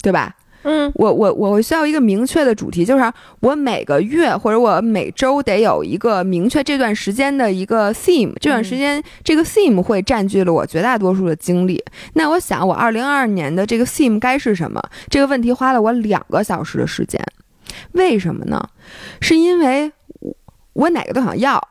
[0.00, 0.36] 对吧？
[0.68, 11.80] 嗯，我我我需要一个明确的主题，就是我每个月或者我每周得有一个明确这段时间的一个 theme，这段时间这个 theme 会占据了我绝大多数的精力。
[12.14, 14.82] 那我想，我二零二二年的这个 theme 该是什么？
[15.08, 17.24] 这个问题花了我两个小时的时间，
[17.92, 18.68] 为什么呢？
[19.20, 19.92] 是因为
[20.72, 21.62] 我哪个都想要。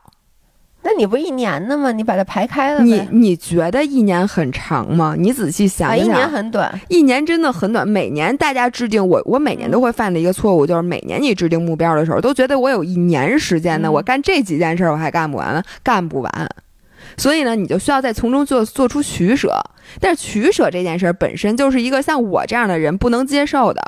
[0.88, 1.90] 那你不一年的吗？
[1.90, 2.80] 你把它排开了。
[2.80, 5.16] 你你觉得一年很长吗？
[5.18, 7.86] 你仔细想想，一年很短，一年真的很短。
[7.86, 16.48] 每年大家制定我，我每年都会犯的一个错误，就是每年你制定目标的时候，都觉得我有一年时间呢，我干这几件事我还干不完，干不完。
[17.16, 19.52] 所以呢，你就需要在从中做做出取舍。
[19.98, 23.82] 但是取舍这件事本身就是一个像我这样的人不能接受的。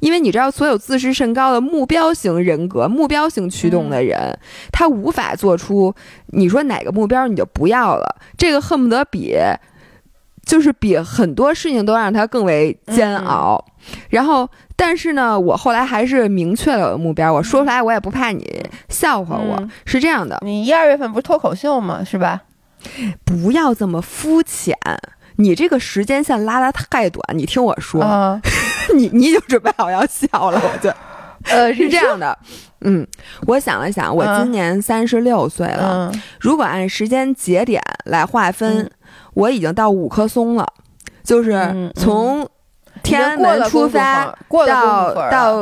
[0.00, 4.38] 因为你知道，所有自视甚高的目标型人格、目标型驱动的人，
[4.72, 5.94] 他无法做出
[6.28, 9.36] 你说哪个目标你就不要了，这个恨不得比
[10.44, 13.64] 就是比很多事情都让他更为煎熬。
[14.10, 20.38] 然后，但是呢，我后来还是明确了我的目标，我说出来我也不怕你笑话我，是这样的。
[20.42, 22.04] 你一二月份不是脱口秀吗？
[22.04, 22.42] 是吧？
[23.24, 24.76] 不要这么肤浅。
[25.36, 28.00] 你这个时间线拉的太短，你听我说，
[28.94, 30.92] 你你就准备好要笑了，我就，
[31.50, 32.36] 呃，是这样的，
[32.82, 33.06] 嗯，
[33.46, 38.90] 我想了想，我今年三十六岁了，如果按时间节点来划分，
[39.34, 40.66] 我已经到五棵松了，
[41.22, 42.48] 就是从
[43.02, 44.34] 天安门出发
[44.66, 45.56] 到到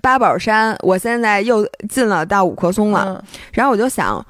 [0.00, 4.24] 八宝山，我现在又进了到五棵松了，然后我就想。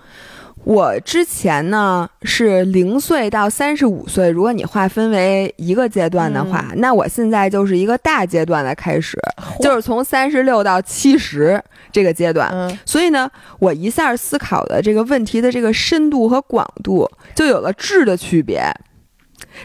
[0.64, 9.18] 我之前呢是零岁到三十五岁，如果你划分为一个阶段的话，那我现在就是一个大阶段的开始，
[9.60, 12.78] 就是从三十六到七十这个阶段。
[12.86, 18.62] 所以呢，我一下思考的这个问题的这个深度和广度就有了质的区别。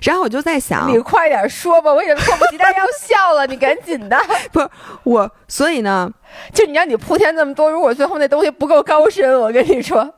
[0.02, 4.18] 然后我就在想，你快点说吧，我已经迫不及待要笑了，你赶紧的。
[4.52, 4.68] 不是
[5.04, 6.12] 我，所以呢，
[6.54, 10.12] 就你让你铺天这么多，如果最后那东西不够高深，我跟你说。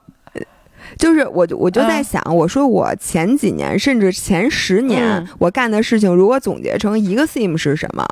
[0.97, 8.05] 就是我，我就在想，我说我前几年甚至前十年我干的事情，如果总结成一个 theme 是什么？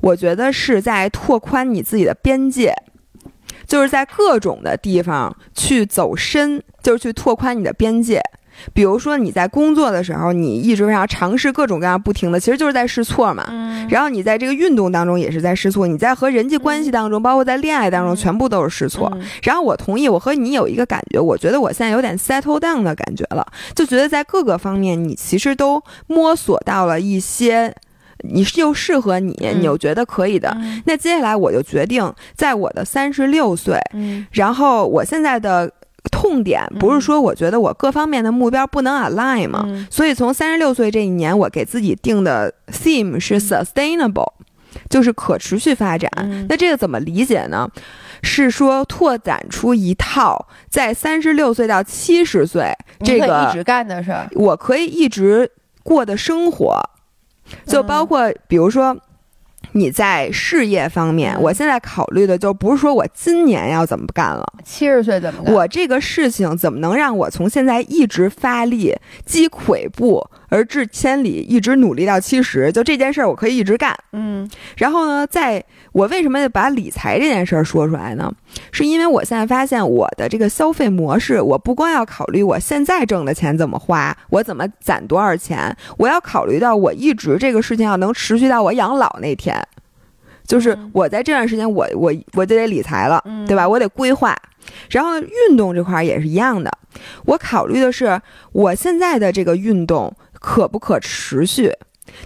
[0.00, 2.74] 我觉得是在拓宽你自己的边界，
[3.66, 8.20] 就是在各种的地方去走深，就是去拓宽你的边界。
[8.72, 13.46] 比如说你在工作的时候，你一直要尝试各种各样不停的，其实就是在试错嘛。
[13.48, 13.86] 嗯。
[13.88, 19.10] 然后你在这个运动当中也是在试错，你在和人际关系当中，包括在恋爱当中，全部都是试错。
[19.42, 27.74] 然后我同意，我和你有一个感觉，我觉得我现在有点 settle down 的感觉了，就觉得在各个方面你其实都摸索到了一些，
[28.28, 30.56] 你是又适合你，你又觉得可以的。
[30.84, 33.80] 那接下来我就决定，在我的三十六岁，
[34.32, 35.72] 然后我现在的。
[36.10, 39.86] 痛点不是说我觉得我各方面的目标不能 align 吗？
[39.90, 44.32] 所以从三十六岁这一年，我给自己定的 theme 是 sustainable，
[44.88, 46.10] 就是可持续发展。
[46.48, 47.68] 那这个怎么理解呢？
[48.22, 52.72] 是说拓展出一套在三十六岁到七十岁
[53.04, 55.50] 这个一直干的事儿，我可以一直
[55.82, 56.80] 过的生活，
[57.66, 58.96] 就包括比如说。
[59.72, 65.52] 你在事业方面，我现在考虑的就不是说我今年要怎么干了，七十岁怎么干？
[65.52, 72.72] 我这个事情怎么能让我从现在一直发力，积跬步而至千里，一直努力到七十？
[72.72, 73.96] 就这件事儿，我可以一直干。
[74.12, 78.32] 嗯，然后呢，在我为什么要把理财这件事儿说出来呢？
[78.72, 89.62] 是因为我现在发现我的这个消费模式，我不光要考虑我现在挣的钱怎么花，我怎么攒多少钱，我要考虑到我一直这个事情要能持续到我养老那天。
[90.46, 93.68] 就是我在这段时间，我我我就得理财了，对吧？
[93.68, 94.34] 我得规划。
[94.90, 96.70] 然后运动这块也是一样的，
[97.24, 98.20] 我考虑的是
[98.52, 101.72] 我现在的这个运动可不可持续。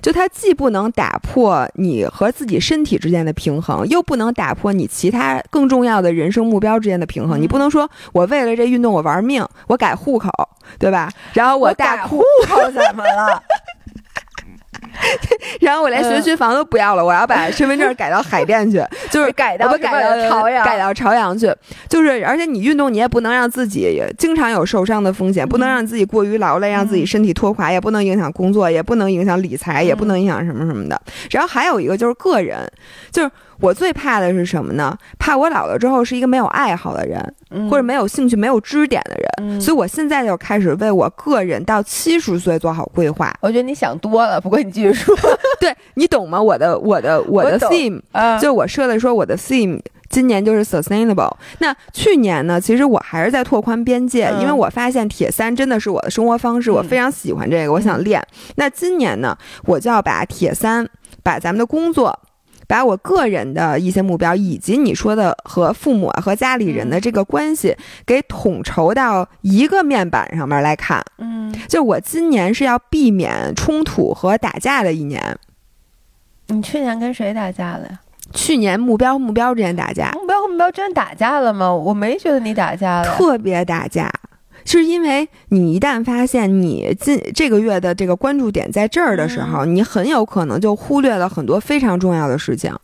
[0.00, 7.40] 就它既不能打破你和自己身体之间的平衡，又不能打破你其他更重要的人生目标之间的平衡。
[7.40, 10.30] 你不能说我为了这运动我玩命，我改户口，
[10.78, 11.10] 对吧？
[11.32, 13.42] 然后我改户口怎么了？
[15.60, 21.52] 然后我连学区房都不要了，我要把身份证改到海淀去， 就是改到改到朝阳，改到朝阳去。
[21.88, 31.00] 就是而且你运动，你也不能让自己经常有受伤的风险，不能让自己过于劳累，让自己身体拖垮，也不能影响工作，也不能影响理财，也不能影响什么什么的。
[31.30, 32.70] 然后还有一个就是个人，
[33.10, 33.30] 就是。
[33.60, 34.96] 我最怕的是什么呢？
[35.20, 37.34] 怕我老了之后是一个没有爱好的人，
[37.70, 39.60] 或者没有兴趣、没有支点的人。
[39.60, 43.32] 所以我现在就开始为我个人到七十岁做好规划。
[43.40, 45.16] 我觉得你想多了，不过你继续说。
[45.60, 46.40] 对你懂吗？
[46.40, 48.00] 我的我的我的 theme，
[48.40, 51.32] 就我设的说我的 theme 今年就是 sustainable。
[51.58, 52.60] 那去年呢？
[52.60, 58.22] 其实我还是在拓宽边界，因为我发现铁三真的是我的生活方式，我非常喜欢这个，我想练。
[58.56, 60.86] 那今年呢，我就要把铁三，
[61.22, 62.18] 把咱们的工作。
[62.66, 71.04] 把我个人的一些目标，以及你说的和父母和家里人的这个关系，给统筹到一个面板上面来看。
[71.18, 75.36] 嗯，就我今年是要避免冲突和打架的一年。
[76.48, 78.00] 你去年跟谁打架了呀？
[78.32, 81.72] 去年目标目标之间打架，目标和目标之间打架了吗？
[81.72, 84.10] 我没觉得你打架了，特别打架。
[84.64, 92.74] 是因为你一旦发现你近这个月的这个关注点在这儿的时候，你很有可能就忽略了很多非常重要的事情。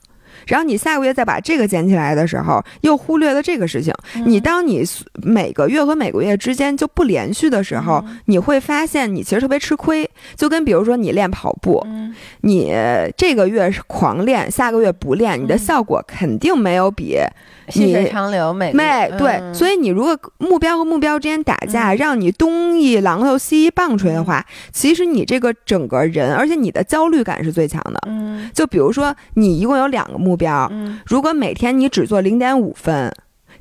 [0.46, 3.92] 然后你下个月再把这个捡起来的时候，又忽略了这个事情。
[4.24, 4.82] 你当你
[5.22, 10.08] 每个月和每个月之间就不连续的时候，你会发现你其实特别吃亏。
[10.36, 11.86] 就跟比如说你练跑步，
[12.42, 12.72] 你
[13.16, 17.18] 这个月是狂练，下个月不练，你的效果肯定没有比。
[17.70, 28.00] 细水长流，美美对，所以你如果目标和目标之间打架，让你东一榔头西一棒槌的话，其实你这个整个人，而且你的焦虑感是最强的。
[28.06, 30.70] 嗯，就比如说你一共有两个目标，
[31.06, 33.12] 如果每天你只做零点五分，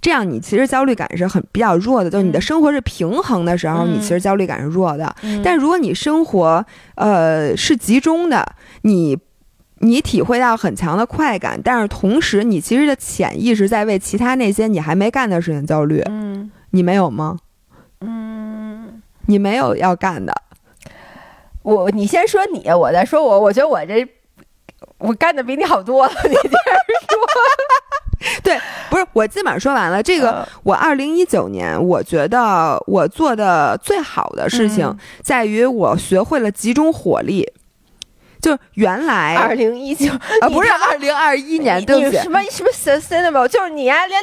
[0.01, 2.09] 这样你其实焦虑感是很比较弱的。
[2.09, 5.15] 就是你的生活是平衡的时候，你其实焦虑感是弱的。
[5.43, 6.65] 但如果你生活
[6.95, 8.45] 呃是集中的，
[8.81, 9.17] 你。
[9.79, 16.01] 你体会到很强的快感，但是同时你其实的潜意识在为其他那些你还没干的事情焦虑。
[16.09, 17.37] 嗯，你没有吗？
[18.01, 20.33] 嗯，你没有要干的。
[21.61, 23.39] 我，你先说你，我再说我。
[23.39, 24.07] 我觉得我这
[24.97, 26.13] 我干的比你好多了。
[26.23, 26.47] 你接着
[27.09, 27.17] 说。
[28.43, 28.59] 对，
[28.89, 30.01] 不是我基本上说完了。
[30.01, 37.47] 这个我二零一九年，我觉得我做的最好的事情在于我学会了集中火力。
[38.47, 40.09] 就原来二零一九
[40.41, 44.21] 啊，不是二零二一年，对不起，什么什么 sustainable，就是你呀，连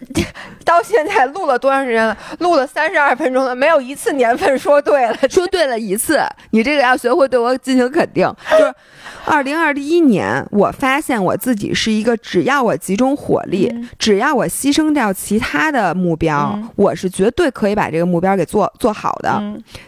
[0.64, 2.16] 到现在录了多长时间了？
[2.38, 6.20] 录了三十二分钟了，没有一次年份说对了， 说对了一次。
[6.50, 8.72] 你这个要学会对我进行肯定，就是。
[9.24, 19.40] 二零二一年，我发现我自己是一个，只要我集中火力，只要我牺牲掉其他的目标，我是绝对可以把这个目标给做做好的。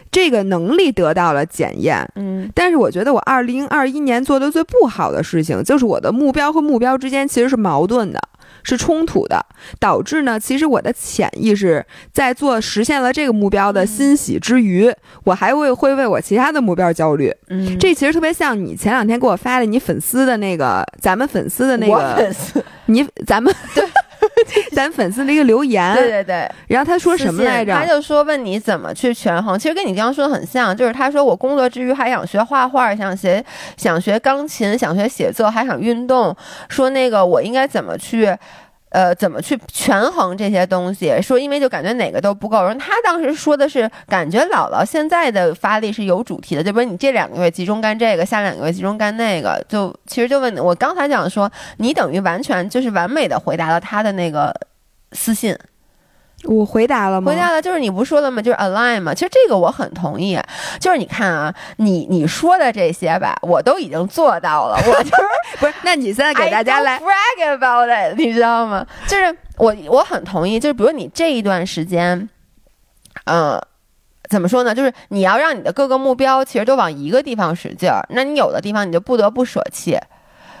[0.09, 2.07] 这个能力得到了检验。
[2.15, 8.19] 嗯，但是我觉得我二零二一年做的最不好的事情，就是我的目标和目标之间其实是矛盾的。
[8.65, 9.45] 是冲突的，
[9.79, 14.91] 导致呢，其实我的潜意识在做实现了这个目标的欣喜之余，
[15.23, 17.31] 我还会会为我其他的目标焦虑。
[17.49, 23.85] 嗯，这其实特别像你前两天给我发的你粉丝的那个，咱们粉丝的那个粉丝，你咱们对。
[24.73, 27.73] 咱粉丝的一个留言，对对对，然后他说什么来着？
[27.73, 33.43] 他就说问你怎么去权衡，其实跟你刚刚说的很像，就是他说我工作之余还想学画画，想学
[33.77, 36.35] 想学钢琴，想学写作，还想运动，
[36.69, 38.35] 说那个我应该怎么去。
[38.95, 41.21] 呃，怎么去权衡这些东西？
[41.21, 42.63] 说因为就感觉哪个都不够。
[42.63, 49.61] 然后他当时说的是，感觉姥姥现在的发力是有主题的，就比如你这两个月集中干这个，下两个月集中干那个。
[49.67, 54.53] 就其实就问我刚才讲说，你等于完全就是完美的回答了他的那个
[55.11, 55.53] 私信。
[56.43, 57.31] 我回答了吗？
[57.31, 58.39] 回答了，就是你不说了吗？
[58.41, 59.13] 就是 align 嘛。
[59.13, 60.39] 其实这个我很同意。
[60.79, 64.75] 就是你看啊，你你说的这些吧，我都已经做到了。
[64.75, 65.23] 我就是
[65.59, 65.73] 不是？
[65.83, 68.85] 那你现在给大家来 brag about it，你知道吗？
[69.07, 70.59] 就是我我很同意。
[70.59, 72.29] 就是比如你这一段时间，
[73.23, 73.59] 嗯，
[74.29, 74.75] 怎么说呢？
[74.75, 79.97] 就是你要让你的各个目标其实都往一个地方使劲儿，那你有的地方你就不得不舍弃。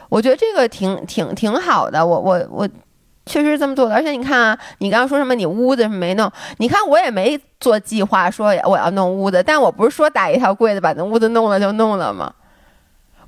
[0.09, 2.03] 我觉得这个挺挺挺好的。
[2.03, 2.67] 我我我。
[3.25, 5.33] 确实是这么做的，而且你看啊，你刚刚说什么？
[5.33, 6.31] 你屋子没弄？
[6.57, 12.33] 你看我也没做计划，说我要弄屋子，但我不是说打一条柜子把那屋子弄了就弄了吗？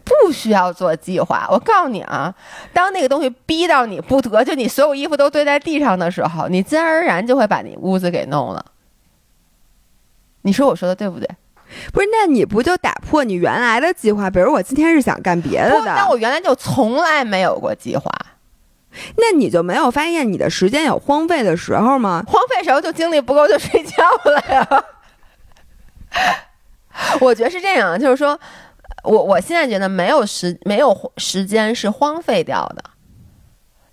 [0.04, 1.48] 不需要做计划。
[1.50, 2.34] 我告诉你啊，
[2.72, 8.64] 当那个东西逼到你不得，就你所有衣服都堆在地上的时候，你自然而然就会把你屋子给弄了。
[10.44, 11.28] 你说我说的对不对？
[11.92, 14.30] 不是，那你不就打破你原来的计划？
[14.30, 18.10] 比如我今天是想干别的的，那我原来就从来没有过计划。
[19.18, 22.24] 那你就没有发现你的时间有荒废的时候吗？
[22.28, 24.84] 荒废时候就精力不够就睡觉了呀。
[27.22, 28.40] 我觉得是这样，就是说，
[29.04, 32.84] 我我现在觉得没有时没有时间是荒废掉的。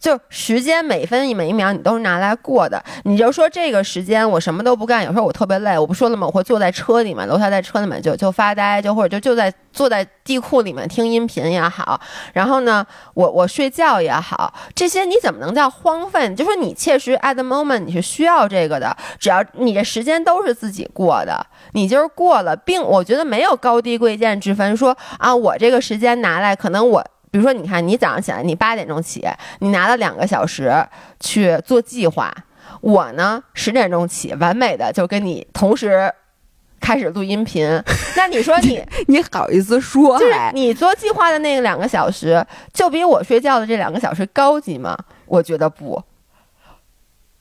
[0.05, 6.27] 就时间每分每一秒你都是拿来过的，你就说这个时间我什么都不干，有时候我特别累，我不说了吗？
[6.27, 11.99] 我会坐在车里面，楼下在车里面就就发呆，就或者就就在坐在地库里面听音频也好，
[12.35, 16.35] 然后呢，我我睡觉也好，这些你怎么能叫荒废？
[16.35, 27.03] 就说你确实 at the moment 你是需要这个的，只要你的时间都是自己过的，你就是过了，并我觉得没有高低贵贱之分，说啊我这个时间拿来可能我。
[27.35, 29.27] 比如说，你看，你早上起来，你八点钟起，
[29.59, 30.73] 你拿了两个小时
[31.19, 32.33] 去做计划。
[32.81, 36.09] 我呢，十点钟起，完美的就跟你同时
[36.81, 37.69] 开始录音频。
[38.17, 40.17] 那你说你 你好意思说？
[40.17, 44.97] 就是你做计划的那个两个小时，就比我睡觉的这两个小时高级吗？
[45.27, 46.01] 我觉得不。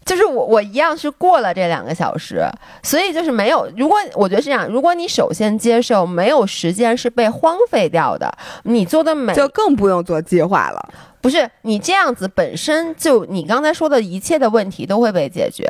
[0.06, 2.42] 就是我，我一样是过了这两个小时，
[2.82, 3.70] 所以就是没有。
[3.78, 8.32] 如果我觉得是这样，如果你首先接受没有时间是被荒废掉的，
[8.64, 10.94] 你做的每就更不用做计划了。
[11.22, 15.66] 不是你这样子本身就你刚才说的一切的问题都会被解决，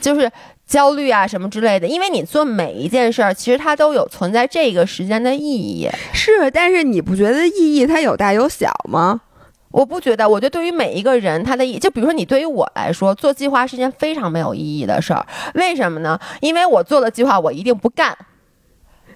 [0.00, 0.30] 就是
[0.64, 1.88] 焦虑啊什么之类的。
[1.88, 5.90] 因为你做每一件事儿，其实它都有存在这个时间的意义。
[6.12, 9.22] 是，但是你不觉得意义它有大有小吗？
[9.70, 15.24] 我不觉得，我觉得对于每一个人，他的意，就比如说你对于我来说，做计划是件非常没有意义的事儿。
[15.54, 16.18] 为什么呢？
[16.40, 18.16] 因为我做了计划，我一定不干。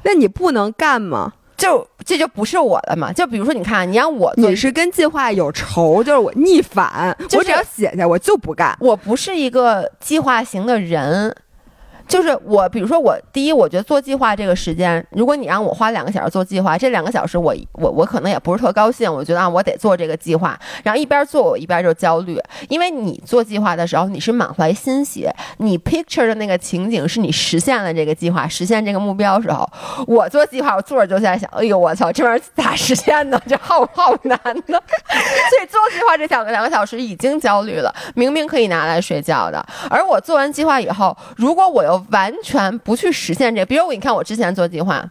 [0.05, 1.33] 那你不能干吗？
[1.57, 3.13] 就这就不是我的嘛？
[3.13, 8.77] 就比如说，你看，你让我，你是跟计划有仇，就是我逆反，我只要写下，我就不干。
[8.81, 11.35] 我不是一个计划型的人。
[12.07, 19.13] 就是我，比如说我第一，我觉得做计划这个时间，如果你让我花两个小时做计划，这两个小时我我我可能也不是特高兴。
[19.13, 22.39] 我觉得啊，我得做这个计划，然后一边做我一边就焦虑，
[22.69, 25.29] 因为你做计划的时候你是满怀欣喜，
[25.59, 29.69] 你 picture 的那个情景是你实现了这个计划，实现这个目标时候，
[30.07, 33.41] 我做计划我坐着就在想，哎呦我操，这玩意儿咋实现呢？
[33.49, 34.79] 这好好难呢。
[35.51, 45.05] 所以做计划这两个两个小时已经焦虑了，明明可以拿来睡觉的，而我做完计划以后，如果我又完全不去实现这个，比如我，你看我之前做计划，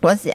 [0.00, 0.32] 我写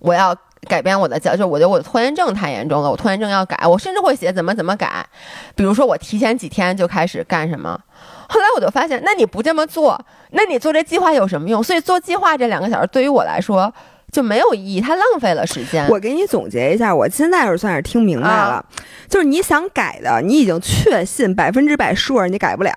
[0.00, 0.36] 我要
[0.68, 5.06] 改变我的教，就我觉得我的拖延症太严重了，我拖延症要改，我甚至会写怎么怎么改。
[5.54, 7.80] 比如说我提前几天就开始干什么，
[8.28, 9.98] 后来我就发现，那你不这么做，
[10.30, 11.62] 那你做这计划有什么用？
[11.62, 13.72] 所以做计划这两个小时对于我来说
[14.10, 15.86] 就没有意义，它浪费了时间。
[15.88, 18.64] 我给你总结一下，我现在是算是听明白了，
[19.08, 22.72] 就是你想改的，你已经确信百分之百数你改不了，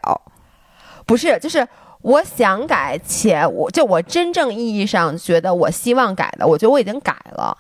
[1.06, 1.68] 不是，就是。
[2.02, 7.58] 我想改，且我就我真正意义上觉得我希望改的，我觉得我已经改了。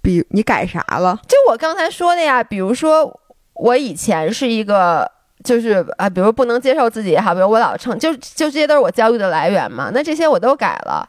[0.00, 1.18] 比你改啥了？
[1.28, 3.20] 就我刚才说的呀，比如说
[3.54, 5.10] 我以前是一个，
[5.44, 9.90] 就是啊，比如不能接受自己也好，比如我老称，就就这些都是我焦虑的来源嘛。
[9.92, 11.06] 那这些我都改了。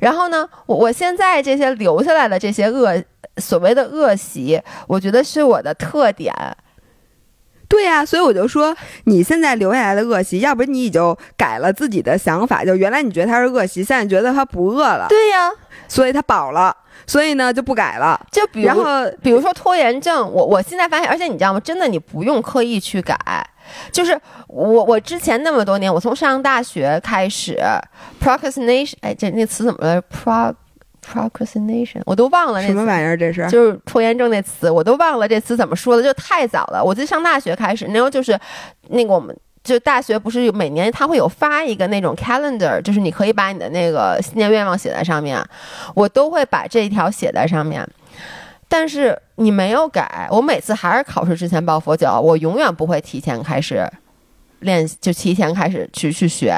[0.00, 3.02] 然后呢，我我现在这些留下来的这些恶
[3.38, 6.32] 所谓的恶习，我觉得是我的特点。
[7.68, 15.06] 对呀，所以我就说，你现在留下来的恶习，要不你已经改了自己的想法，就原来你觉得它是恶习，现在觉得它不饿了。
[15.08, 15.50] 对呀，
[15.88, 16.74] 所以它饱了，
[17.06, 18.20] 所以呢就不改了。
[18.30, 18.84] 就比如，
[19.22, 21.60] 比如说拖延症，我我现在发现，而且你知道吗？
[21.60, 23.16] 真的，你不用刻意去改，
[23.90, 27.58] 就是我我之前那么多年，我从上大学开始
[28.22, 30.54] ，procrastination，哎，这那词怎么了？pro
[31.06, 36.82] Procrastination，我都忘了什么玩意儿，这是就是拖延症那词，我都忘了这词怎么说的，就太早了。
[36.82, 38.38] 我记得上大学开始，那时候就是
[38.88, 45.40] 那个我们就大学不是有每年他会有发一个那种 calendar，就是你可以把你的那个新年愿望写在上面，
[45.94, 47.86] 我都会把这一条写在上面。
[48.68, 53.88] 但是你没有改，我每次还是考试之前抱佛脚，我永远不会提前开始
[54.58, 56.52] 练，就提前开始去去学。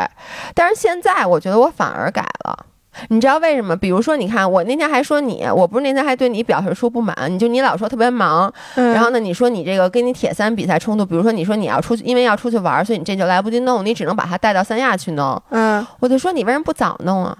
[0.55, 2.65] 但是现在我觉得我反而改了。
[3.09, 3.77] 你知道为什么？
[3.77, 15.41] 比如说，你看我那天还说你，我不是那天还对你表示出不满，你就你老说特别忙，然后呢，你说你这个跟你铁三比赛冲突，比如说你说你要出去，因为要出去玩，所以你这就来不及弄，你只能把它带到三亚去弄。
[15.51, 17.37] 嗯，我就说你为什么不早弄啊？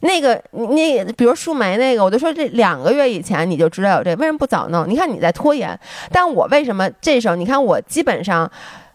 [0.00, 4.88] 那个那比如树莓那个，我就说这两个月以前你就知道有这，为什么不早弄？
[4.88, 5.78] 你看你在拖延，
[6.10, 7.36] 但我为什么这时候？
[7.36, 8.50] 你看我基本上。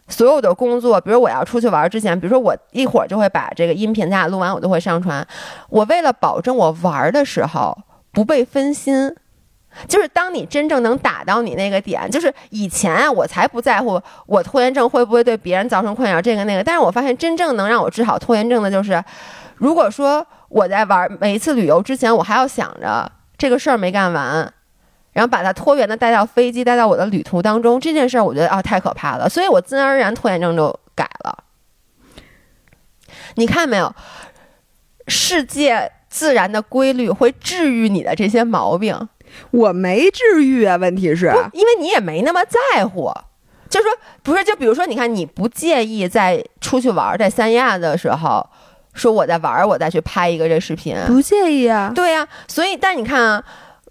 [0.08, 5.26] 所有的工作，比如我要出去玩之前，比如说我一会儿就会把这个音频咱俩录完，我就会上传。
[5.68, 7.76] 我为了保证我玩的时候
[8.12, 9.12] 不被分心，
[9.88, 16.62] 就是当你真正能打到你那个点，就是以前啊，我才不在乎我拖延症会不会对别人造成困扰，这个那个。
[16.62, 19.02] 但是我发现真正能让我治好拖延症的，就是
[19.56, 24.52] 如果说我在玩每一次旅游之前，我还要想着这个事儿没干完。
[25.16, 31.38] 然后把它拖延的带到飞机，带到我的旅途当中，这件事儿我觉得啊太可怕了，所以我自然而然拖延症就改了。
[33.36, 33.90] 你看没有？
[35.08, 39.08] 世界自然的规律会治愈你的这些毛病。
[39.52, 43.10] 我没治愈啊，问题是，因为你也没那么在乎。
[43.70, 43.90] 就说
[44.22, 48.46] 不是，就比如说，你看，你不介意在出去玩，在三亚的时候，
[48.94, 51.90] 说我在玩，我再去拍一个这视频，不介意啊？
[51.94, 53.44] 对呀，所以，但你看啊，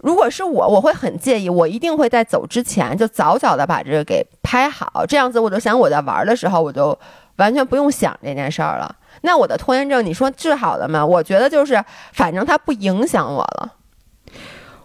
[0.05, 6.97] 如果是我，我会很介意，我一定会在走之前就早早的把这个给拍好，这样子我就想我在玩的时候，我就
[7.37, 8.95] 完全不用想这件事儿了。
[9.21, 11.03] 那我的拖延症，你说治好了吗？
[11.03, 11.83] 我觉得就是，
[12.13, 13.73] 反正它不影响我了。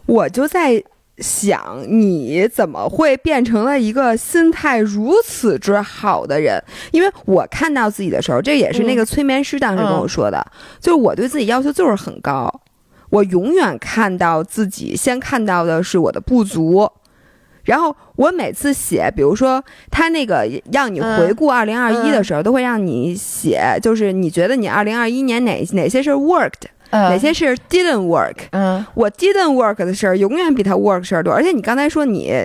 [0.06, 0.82] 我就在。
[1.18, 6.58] 想你怎么会变成了一个心态如此之好的人？
[6.92, 10.42] 因为我看到自己的时候，这也是那个催眠师当时跟我说的，
[10.80, 12.50] 就是我对自己要求就是很高，
[13.10, 16.90] 我永远看到自己先看到的是我的不足，
[17.64, 26.70] 然后我每次写，比如说他那个让你回顾二零二一的时候，都会让你写，就是你觉得你二零二一年哪哪些是 worked。
[26.92, 28.34] 哪些是 didn't work？
[28.50, 31.32] 嗯，我 didn't work 的事儿永远比他 work 事儿多。
[31.32, 32.44] 而且你刚才说你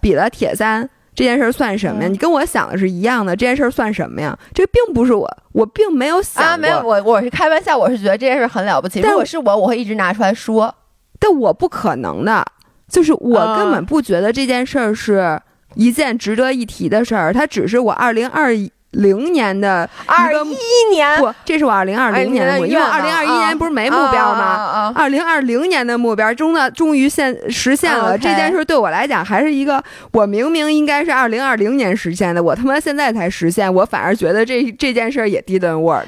[0.00, 2.08] 比了铁三这件事儿算什么呀？
[2.08, 4.36] 你跟我想的是一样的，这件事儿算什么呀？
[4.52, 9.00] 这并不是我，我并没有想啊，没有，我我是开玩笑，我是觉得这件事很了不起。
[9.00, 10.74] 如果是我，我会一直拿出来说。
[11.20, 12.44] 但我不可能的，
[12.88, 15.40] 就是我根本不觉得这件事儿是
[15.74, 18.70] 一件值得一提的事儿，它只是我二零二一。
[18.94, 24.92] 零年的二一年不，这是我二零二零年的，因为二零二一年不是没目标吗？
[24.94, 28.16] 二零二零年的目标终的终于现实现了。
[28.16, 29.82] 这件事对我来讲还是一个，
[30.12, 36.06] 我明明应该是二零二零年实现的，我他妈现在才实现，我反而觉得这这件事也 didn't work。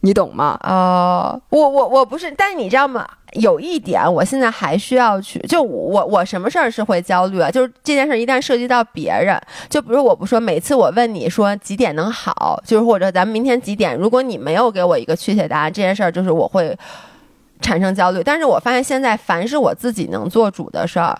[0.00, 0.56] 你懂吗？
[0.62, 3.04] 哦，我我我不是，但是你知道吗？
[3.32, 7.50] 有一点，我现在还需要去，就我我什么事儿是会焦虑啊？
[7.50, 16.76] 就是这件事儿一旦涉及到别人，就比如我不说，每次我问你说几点能好，就是或者咱们明天几点，如果你没有给我一个确切答案，这件事儿就是我会
[17.60, 18.22] 产生焦虑。
[18.24, 21.18] 但是我发现现在凡是我自己能做主的事儿。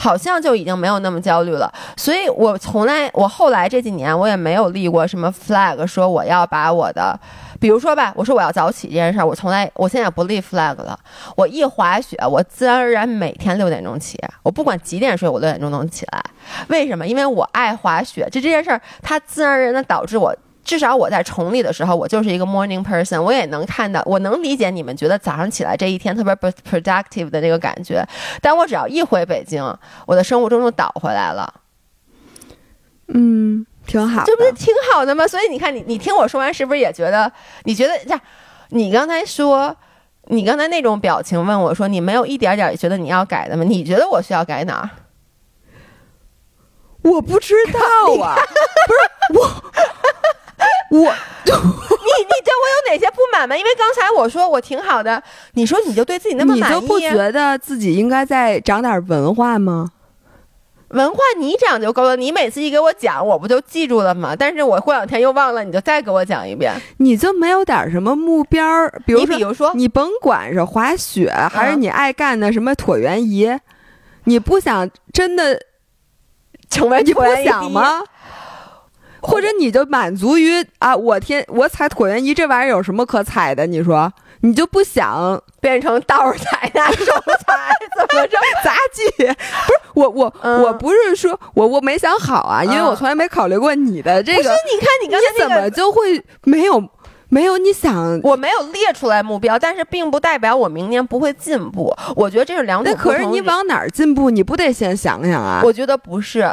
[0.00, 7.18] 好像就已经没有那么焦虑了，所以我从来，我后来这几年我也没有立过什么 flag，说我要把我的，
[7.60, 10.98] 比如说吧，我说我要早起这件事儿，我从来，我现在不立 flag 了。
[11.36, 16.24] 我一滑雪，我自然而然每天六点钟起，我不管几点睡，我六点钟能起来。
[16.68, 17.06] 为什么？
[17.06, 20.34] 因为我爱滑雪，就这件事儿，它自然而然的导致我。
[20.64, 28.06] 至少我在崇礼的时候，我就是一个 morning person，我也能看到，我能理解你们觉得早上起来这一天特别 productive 的那个感觉。
[28.42, 29.64] 但我只要一回北京，
[30.04, 31.54] 我的生物钟就倒回来了。
[33.06, 35.26] 嗯，挺好，这不是挺好的吗？
[35.26, 37.32] 所以你看，你你听我说完，是不是也觉得？
[37.64, 38.20] 你觉得这样？
[38.68, 39.74] 你刚才说，
[40.26, 43.64] 你刚才那种表情问我说，你没有一点点觉得你要改的吗？
[43.64, 44.90] 你觉得我需要改哪儿？
[47.02, 48.36] 我不知道啊，
[48.86, 48.98] 不是
[49.40, 49.62] 我。
[50.90, 53.56] 我， 你你对我有哪些不满吗？
[53.56, 55.22] 因为刚才我说我挺好的，
[55.52, 59.90] 你说你就对自己那么满意，你就不觉得自己应该再长点文化吗？
[60.90, 64.34] 文化你讲就够了，你每次一给我讲，我不就记住了吗？
[64.34, 66.72] 但是我过两天又忘了，你就再给我讲一遍。
[66.96, 68.64] 你就没有点什么目标？
[69.04, 73.58] 比如说，比如说，你甭管是滑雪，还是你爱干的什么椭圆仪，
[74.24, 75.60] 你不想真的
[76.70, 78.02] 成为你不想吗？
[79.20, 83.66] 或者你就满足于啊，我天，我踩椭圆仪这玩意儿有什么可踩的？
[83.66, 84.10] 你说，
[84.40, 89.26] 你就不想变成倒着踩、拿手踩，怎么着杂技？
[90.06, 94.38] 我，我我不是说我我没想好啊，因为我从来没考虑过你的这个。
[94.38, 96.82] 不是，你看你刚才怎么就会没有？
[97.30, 101.94] 没有你想，我没有列出来目标，但是并不代表我明年不会进步。
[102.16, 104.30] 我觉得这是两种可是你往哪儿进步？
[104.30, 105.60] 你不得先想想啊？
[105.62, 106.50] 我觉得不是。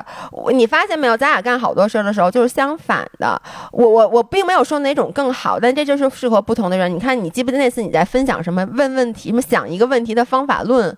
[0.52, 1.16] 你发现没有？
[1.16, 3.42] 咱俩干好多事儿的时候就是相反的。
[3.72, 6.94] 我我我并没有说哪种更好，但这就是适合不同的人。
[6.94, 10.94] 你看，你记不记得那次你在分享什么问问题，什么想一个问题的方法论？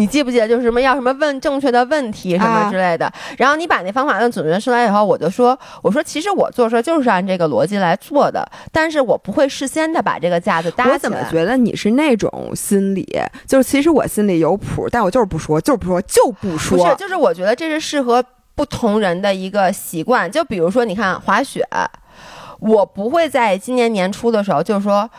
[0.00, 3.12] 你记不记得就是什么要什么问正确的问题什么之类的？
[3.36, 10.94] 然后你把那方法论总结出来以后，我就说，我说其实我做事就是按这个逻辑来做的，但是我不会事先的把这个架子搭起来。
[10.94, 13.06] 我怎么觉得你是那种心理？
[13.46, 16.78] 就是其实我心里有谱，但我就是不说，就是不说，就不说。
[16.78, 18.24] 不是，就是我觉得这是适合
[18.54, 20.32] 不同人的一个习惯。
[20.32, 21.62] 就比如说，你看滑雪，
[22.60, 25.10] 我不会在今年年初的时候就说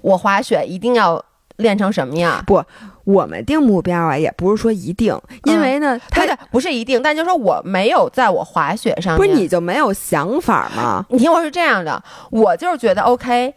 [0.00, 1.22] 我滑雪一定要
[1.56, 2.42] 练成什么样。
[2.46, 2.64] 不。
[3.12, 11.04] 我们定目标啊，也不是说一定，因为呢，他不是一定，但就是说我没有在我滑雪上，不是你就没有想法吗？
[11.10, 13.52] 你听我是这样的，我就是觉得 OK，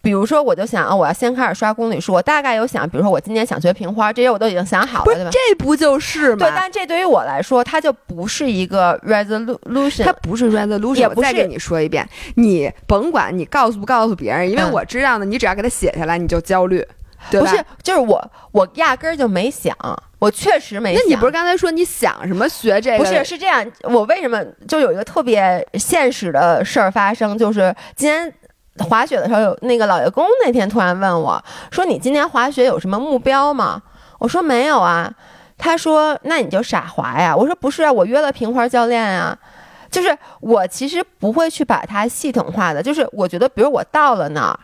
[0.00, 5.30] 比如说我就想啊，我要先开始刷公里数，我大概有想，比如说我今年想学平花，这些我都已经想好了，对吧？
[5.30, 6.36] 这不就是吗？
[6.38, 11.10] 对，但这对于我来说，它就不是一个 resolution，它不是 resolution。
[11.14, 16.86] 我再跟你说一遍，你甭管你告诉不告诉别人，因为我知道呢，你只要给他写下来，你就焦虑。
[17.30, 17.50] 对吧？
[17.50, 19.76] 不是，就是我，我压根儿就没想，
[20.18, 21.02] 我确实没想。
[21.02, 22.98] 那你不是刚才说你想什么学这个？
[22.98, 23.64] 不是，是这样。
[23.82, 27.36] 我为什么就有一个特别现实的事儿发生？
[27.36, 28.32] 就是今天
[28.78, 33.82] 滑雪的时候，有那个老爷公那天突然问我说：“你今年滑雪有什么目标吗？”
[34.18, 35.12] 我说：“没有啊。”
[35.58, 39.36] 他说：“那你就傻滑呀。”我说：“不是啊，我约了平花教练啊。”
[39.90, 44.58] 就是我其实不会去把它系统化的，就是我觉得，比如我到了那儿。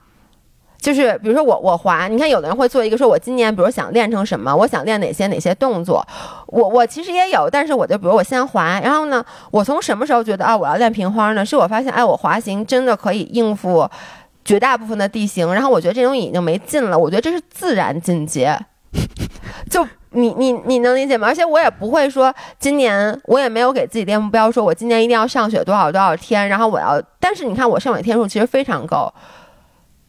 [0.85, 6.07] 就是比如说我我滑，你看有的人会做一个说，我今年比如想练成什么，我想练哪些哪些动作，
[6.49, 11.43] 我我其实也有，但是我就比如我先滑，然后呢，我从什么时候觉得啊我要练平花呢？
[11.43, 13.89] 是我发现哎我滑行真的可以应付
[14.45, 18.55] 绝大部分的地形，然后我觉得这种已经没劲了，我觉得这是自然进阶，
[19.71, 21.29] 就你你你能理解吗？
[21.29, 29.11] 而且我也不会说今年我也没有给自己定目标，说我今年一定要上雪多少多少天，然后我要，但是你看我上雪天数其实非常够。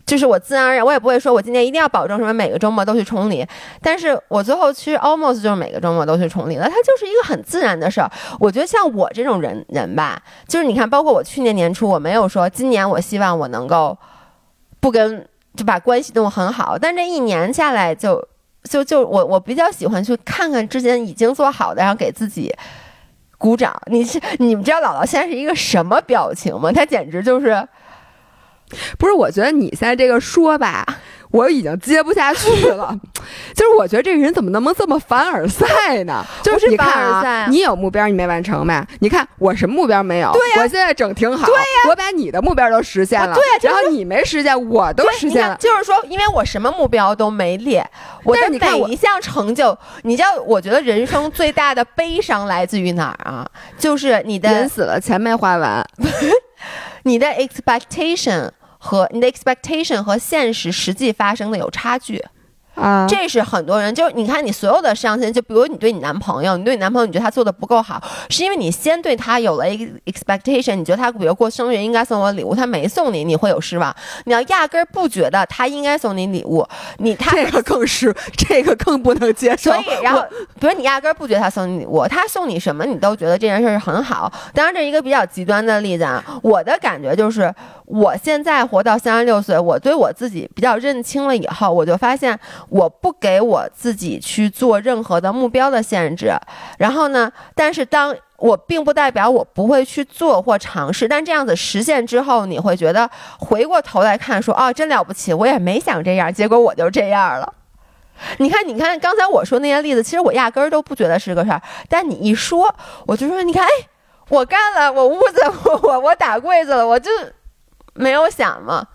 [0.06, 3.44] 就是我自然而然，我也不会说，我今年一定要保证什么每个周末都去崇礼。
[3.82, 8.12] 但是我最后其实 almost 就是每个周末都去崇礼了，它就是一个很自然的事儿。
[8.40, 13.98] 我觉得像我这种人人吧，就是你看，包括我去年年初，我没有说今年我希望我能够
[14.80, 18.24] 不跟就把关系弄很好，但这一年下来，就
[18.70, 22.54] 就就我我比较喜欢去看看之前已经做好的，然后给自己
[23.40, 23.76] 鼓掌。
[23.88, 26.72] 你是你们知道姥姥现在是一个什么表情吗？
[26.72, 27.68] 她简直就是。
[28.98, 30.86] 不是，我觉得你现在这个说吧，
[31.32, 32.98] 我已经接不下去了。
[33.56, 36.24] 就是我觉得这个人怎么能不能这么凡尔赛呢？
[36.44, 38.86] 就是你看啊，你有目标你没完成呗？
[39.00, 40.32] 你看我什么目标没有？
[40.34, 41.46] 对呀，我现在整挺好。
[41.46, 43.34] 对呀，我把你的目标都实现了。
[43.34, 45.56] 对呀，然后你没实现，我都实现了。
[45.60, 47.86] 就是说，因为我什么目标都没列，
[48.24, 53.48] 我的每一项成就，你知道，我觉得人生最大的悲伤来自于哪儿啊？
[53.80, 55.86] 就是你的人死了，钱没花完。
[57.04, 58.50] 你的 expectation
[58.86, 62.24] 和你的 expectation 和现实实际发生的有差距。
[62.76, 73.96] 啊，这是很多人，就是你看你所有的上心，就比如你对你男朋友，你对你男朋友，你觉得他做的不够好，是因为你先对他有了一个 expectation，你觉得他比如过生日应该送我礼物，他没送你，你会有失望。
[74.26, 76.68] 你要压根儿不觉得他应该送你礼物，
[76.98, 79.72] 你他这个更是这个更不能接受。
[79.72, 80.22] 所以，然后
[80.60, 84.32] 比如你压根儿不觉得他送你礼物，他送你什么你都觉得这件事是很好。
[84.54, 86.24] 当然，这是一个比较极端的例子啊。
[86.42, 87.54] 我的感觉就是，
[87.86, 92.38] 我现在活到三十六岁，我对我自己比较认清了以后，我就发现。
[92.70, 96.34] 我不给我自己去做任何的目标的限制，
[96.78, 103.10] 然后呢，但是当我并不代表我不会去做或尝试，但这样子实现之后，你会觉得
[103.40, 107.54] 回过头来看说，哦，真了不起，我也没想这样，结果我就这样了。
[108.38, 112.74] 你看，你看刚才我说那些例子，其实我压根儿都不觉得是个事儿，但你一说，
[113.06, 113.70] 我就说，你看，哎，
[114.30, 117.12] 我干了，我屋子， 我我我打柜子了，我就
[117.94, 118.88] 没有想嘛。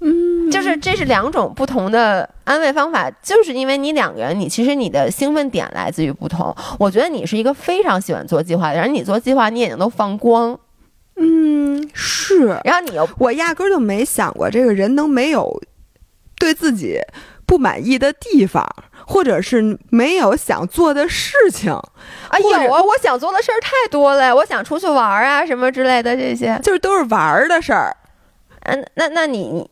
[0.00, 6.54] 嗯，就是这是两种不同的安慰方法，就是因为你两个人，你其实你的兴奋点来自于不同。
[6.78, 10.58] 我觉得你是一个非常喜欢做计划的人，你做计划你眼睛都放光。
[11.16, 12.60] 嗯，是。
[12.62, 15.62] 然后你又，我压根儿就没想过这个人能没有
[16.38, 17.00] 对自己
[17.46, 18.62] 不满意的地方，
[19.06, 21.72] 或者是没有想做的事情。
[21.72, 27.96] 啊，有啊，我想做的事儿太多了，我想出去玩啊，什么之类的这些，就是都是玩儿的事儿。
[28.64, 29.70] 嗯，那那你你。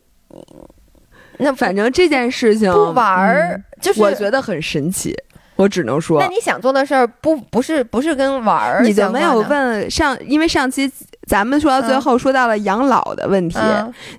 [1.37, 5.15] 那反正这件事情不玩儿，就是我觉得很神奇。
[5.57, 8.81] 我只能说，那你想做的事儿不不是不是跟玩儿？
[8.83, 10.17] 你就没有问上？
[10.27, 10.91] 因为上期
[11.27, 13.57] 咱们说到最后说到了养老的问题，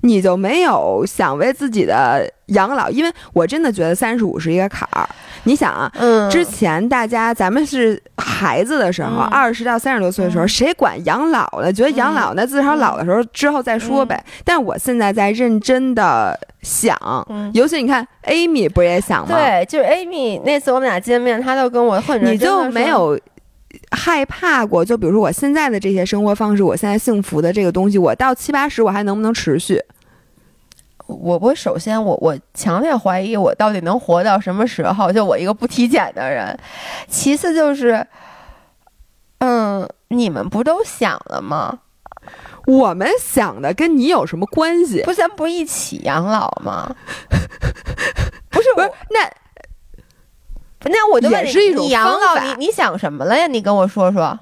[0.00, 2.88] 你就没有想为自己的养老？
[2.88, 5.06] 因为我真的觉得三十五是一个坎儿。
[5.46, 11.72] 你想啊，嗯，之前大家咱们是孩子的时候，二十到三十多岁的时候，谁管养老了？
[11.72, 14.22] 觉得养老那，至少老的时候之后再说呗。
[14.44, 16.96] 但我现在在认真的想，
[17.54, 19.36] 尤其你看，Amy 不也想吗？
[19.36, 23.16] 对，就是 Amy 那次我们俩见面，她都跟我很你就没有
[23.92, 24.84] 害怕过？
[24.84, 29.80] 就比如说我现在的这些生活方式，我现在幸福的这个东西，我到七八十我还能不能持续？
[31.06, 35.12] 我我首先我我强烈怀疑我到底能活到什么时候？
[35.12, 36.58] 就我一个不体检的人。
[37.08, 38.06] 其次就是，
[39.38, 41.78] 嗯，你们不都想了吗？
[42.66, 45.02] 我们想的跟你有什么关系？
[45.04, 46.96] 不，咱不一起养老吗？
[48.50, 49.30] 不是，不是，那
[50.90, 53.46] 那我就问你，你养老你你想什么了呀？
[53.46, 54.36] 你跟我说说。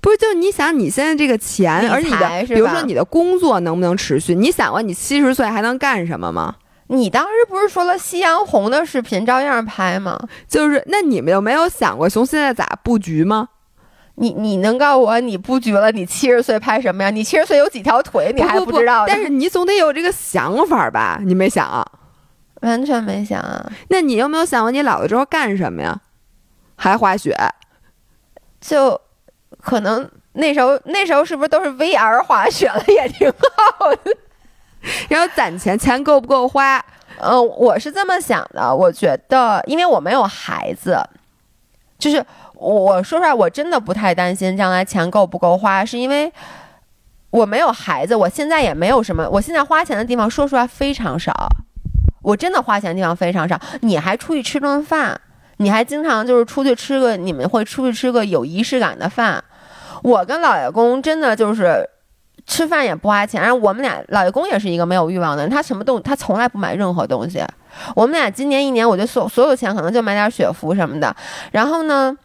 [0.00, 4.34] 不是，就你想你现在这个钱，而你的，比如说你的工作能不能持续？
[4.34, 6.56] 你想过你七十岁还能干什么吗？
[6.88, 10.18] 你当时不是说了夕阳红的视频照样拍吗？
[10.48, 13.48] 就是，那你们有没有想过从现在咋布局吗？
[14.14, 15.92] 你你能告诉我你布局了？
[15.92, 17.10] 你七十岁拍什么呀？
[17.10, 18.32] 你七十岁有几条腿？
[18.34, 19.04] 你还不知道？
[19.06, 21.20] 但是你总得有这个想法吧？
[21.22, 21.84] 你没想？
[22.62, 23.70] 完全没想啊。
[23.90, 26.00] 那你有没有想过你老了之后干什么呀？
[26.74, 27.36] 还滑雪？
[28.60, 29.00] 就
[29.68, 34.16] 可能那时候那时候是不是都是 VR 滑雪了，也挺好的。
[35.10, 36.82] 然后攒钱，钱够不够花？
[37.20, 38.74] 嗯，我是这么想的。
[38.74, 40.96] 我觉得，因为我没有孩子，
[41.98, 46.32] 就是我说出来，我真的不太担心将来钱够不够花，是因为
[47.30, 51.34] 我没有孩子，我现在也没有什么，我现在花钱的地方说出来非常少，
[52.22, 53.60] 我真的花钱地方非常少。
[53.80, 55.20] 你还出去吃顿饭，
[55.56, 59.42] 你还经常就是出去吃个，你们会出去吃个有仪式感的饭。
[60.08, 61.88] 我跟老爷公真的就是。
[62.46, 67.44] 吃饭也不花钱，然后我们俩老爷公也是一个没有欲望的人，他什么东他从来不买任何东西。
[67.94, 71.14] 我们俩今年一年，我就所所有钱可能就买点雪服什么的。
[71.52, 72.16] 然后呢，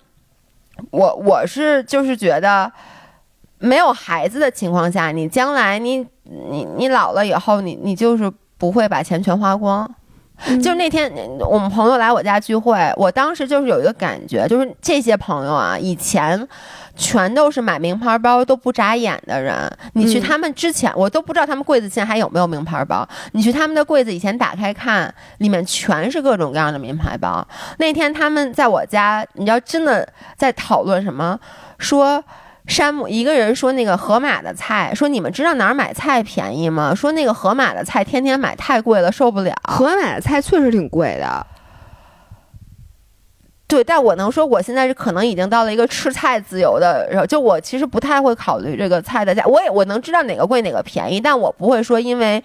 [0.92, 2.72] 我我是就是觉得，
[3.58, 9.94] 没有孩子的情况下，你将来你你你老了以后，你你就是不会把钱全花光。
[10.46, 16.48] 就是那天我们朋友来我家聚会，我当时就是有一个感觉，就是这些朋友啊，以前。
[16.96, 19.56] 全都是买名牌包都不眨眼的人。
[19.94, 23.04] 你去他们之前，我都不知道他们柜子现在还有没有名牌包。
[23.32, 27.44] 你去他们的柜子以前打开看，里面全是各种各样的名牌包。
[27.80, 31.40] 那天他们在我家，你知道真的在讨论什么？
[31.80, 32.24] 说
[32.66, 36.96] 山姆一个人说那个盒马的菜，说你们知道哪儿买菜便宜吗？
[36.96, 39.54] 说那个盒马的菜天天买太贵了，受不了。
[39.64, 41.46] 盒马的菜确实挺贵的。
[43.74, 52.44] 对，但我能说，我现在是可能已经到了一个吃菜自由的，时候，就我其实不太会考虑这个菜的价，我也我能知道哪个贵哪个便宜，但我不会说因为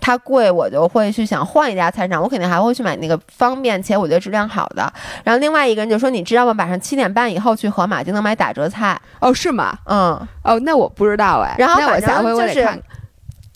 [0.00, 4.90] 它贵我就会去想换一家菜市场，我肯定还会去买那个方便且我觉得质量好的。
[5.22, 6.54] 然后另外一个人就说，你知道吗？
[6.56, 9.76] 晚上七点半以后去盒马就能买打折菜哦，是吗？
[9.84, 11.54] 嗯，哦，那我不知道哎。
[11.58, 12.66] 然后反正就是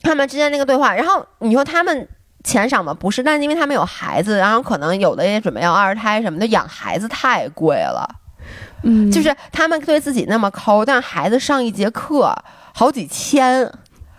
[0.03, 2.07] 他们之间那个对话，然后你说他们。
[2.45, 2.95] 钱少吗？
[2.95, 8.09] 不是，但是因为他们有孩子，然后可能有的也准备要二胎什么的，养孩子太贵了。
[8.83, 12.33] 嗯，就是他们对自己那么抠，但孩子上一节课
[12.75, 13.65] 好几千。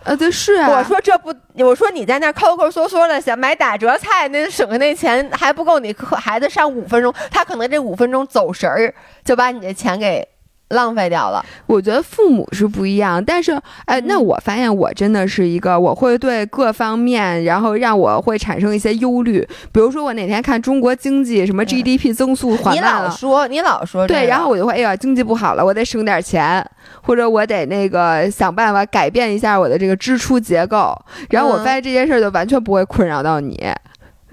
[0.02, 0.68] 啊，对，是啊。
[0.68, 1.32] 我说这不，
[1.64, 8.92] 我说你在那抠抠缩缩的想买打折菜，那省的那钱还不够你课孩子上五分钟，他可能这五分钟走神儿
[9.24, 10.26] 就把你这钱给。
[10.70, 11.44] 浪费掉了。
[11.66, 19.46] 我觉得父母是不一样，但是，哎，那我发现我真的是一个，我会对各方面，然后让我会产生一些忧虑。
[19.72, 26.64] 比如说，我哪天看中国经济什么 GDP 增速缓慢了，你老说，你老说，对，然后我就会，哎呀，经济不好了，我得省点钱，
[27.02, 30.96] 或者我得那个想办法改变一下我的这个支出结构。
[31.30, 33.56] 然后我发现这件事儿就完全不会困扰到你。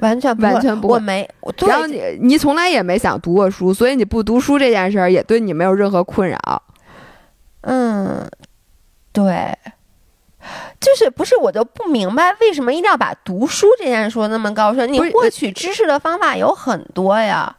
[0.03, 1.27] 完全完全不，我没。
[1.65, 6.61] 然后你你从来也没想读过书，所以你不读书这件事儿也对你没有任何困扰。
[7.61, 8.29] 嗯，
[9.13, 9.57] 对，
[10.79, 14.91] 就是不是我就不明白为什么一定要把读书这件事说那么高深？
[14.91, 17.55] 你获取知识的方法有很多呀。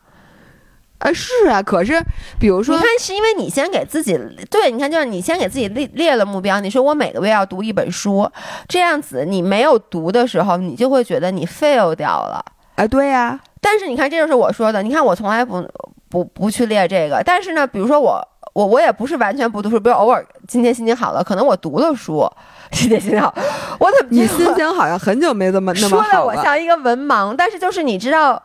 [1.04, 2.02] 啊，是啊，可是，
[2.40, 4.18] 比如说，你看，是因为你先给自己，
[4.50, 8.26] 对，你看，就是你先给自己列列了目标，你说我每个月要读一本书，
[8.66, 12.42] 这样子，你没有读的时候，你就会觉得你 fail 掉了，
[12.76, 13.38] 啊，对呀。
[13.60, 15.62] 但是你看，这就是我说的，你看我从来不
[16.08, 22.26] 不不去列这个，但是呢，比如说我我我也不是完全不读书，比如偶尔今天心情好了，可能我读了书，
[22.70, 23.34] 今天心情好，
[23.78, 28.42] 我怎么你心情好像很久没这么 那么说的我像一个文盲，但是就是你知道。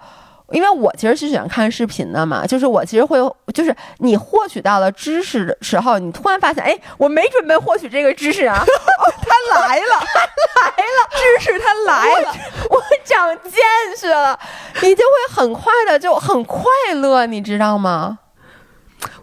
[0.52, 3.20] 因为我其实是喜欢看视频的嘛，就是我其实会，
[3.54, 12.36] 就是你获取到了知识的时候，你突然发现，哎，我没准备获取这个知识啊， 他来了，他来了，知识他来了，
[12.70, 13.54] 我长见
[13.98, 14.40] 识了，
[14.82, 16.64] 你就会很快的就很快
[16.96, 18.20] 乐，你知道吗？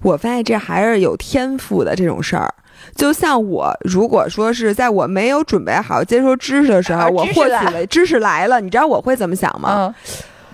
[0.03, 2.55] 我发现这还是有天赋的这种事儿，
[2.95, 9.95] 就像我如果说是在我没有准备好接收知识的时候，我获取了知识来了，你知道我会怎么想吗？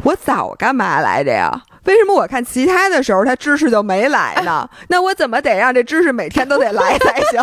[0.02, 1.62] 我早干嘛来着呀？
[1.84, 4.68] 为什么我看其他的时候他知识就没来呢？
[4.88, 7.40] 那我怎么得让这知识每天都得来才行？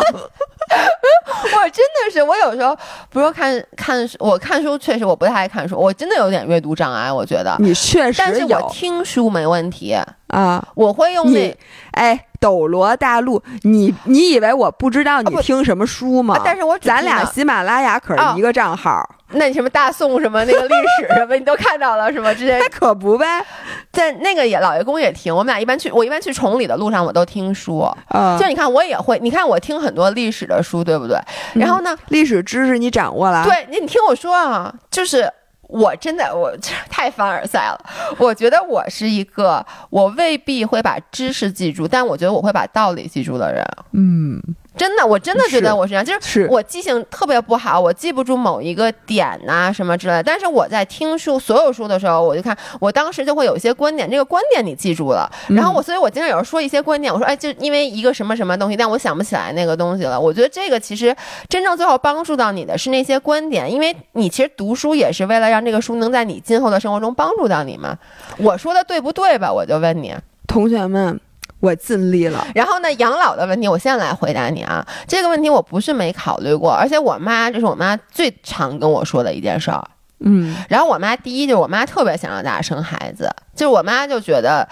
[0.70, 2.76] 我真的是，我有时候
[3.10, 7.12] 不是看看我看书，确实我不太爱看书，我真的有点阅读障碍。
[7.12, 9.92] 我觉得你确实有，但是我听书没问题
[10.28, 11.56] 啊，我会用那
[11.92, 12.26] 哎。
[12.40, 16.40] 斗罗大陆，你你以为我不知道你听什么书吗？
[16.42, 19.08] 但是我咱俩喜马拉雅可是一个账号。
[19.32, 22.34] 那你什么大宋什么那个历史什么你都看到了是吗？
[22.34, 23.44] 之前 可不呗，
[23.92, 25.32] 在那个也老爷公也听。
[25.32, 27.78] 我们俩一般去，我一般去崇礼的路上我都听书。
[28.08, 31.16] 啊，就你看我也会，你看我听很多历史的书，对不对？
[31.54, 33.44] 然后呢，历史知识你掌握了？
[33.44, 35.30] 对，你你听我说啊，就是。
[35.70, 36.52] 我真的我
[36.88, 37.80] 太凡尔赛了，
[38.18, 43.64] 我觉得我是一个我未必会把知识记住，但我觉得我会把道理记住的人。
[43.92, 44.42] 嗯，
[44.80, 50.22] 真的，我真的觉得我是这样，就是是我记性特别不好，我记不住某一个点呐、什么之类的。
[50.22, 60.18] 但是我在听书所有书的时候，我就看，我当时就会有一些观点，这个观点你记住了，然后我，所以我经常有时候说一些观点，我说哎，就因为一个什么什么东西，但我想不起来那个东西了。
[60.18, 61.14] 我觉得这个其实
[61.50, 67.98] 真正最后帮助到你的是那些观点，因为你其实读书也是为了让这个书能在你今后的生活中帮助到你嘛。
[68.38, 69.52] 我说的对不对吧？
[69.52, 70.14] 我就问你。
[70.46, 71.20] 同学们，
[71.60, 72.46] 我尽力了。
[72.54, 74.84] 然后呢，养老的问题，我现在来回答你啊。
[75.06, 79.82] 这个问题我不是没考虑过，而且我妈这是我妈最常跟我说的一件事儿。
[80.20, 84.68] 嗯，然后我妈第一就是我妈特别想让大家生孩子，就是我妈就觉得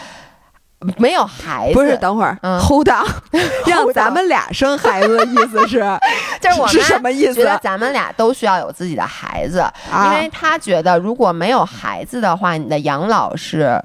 [0.99, 3.07] 没有孩子不是，等会儿嗯，hold on，
[3.67, 5.83] 让咱们俩生孩子的意思是
[6.41, 9.61] 就是我妈是什么意思觉得咱们俩都需要有自己的孩子，
[9.91, 10.13] 啊？
[10.13, 13.83] 因为她觉得如果没有孩子的话，你的养老是。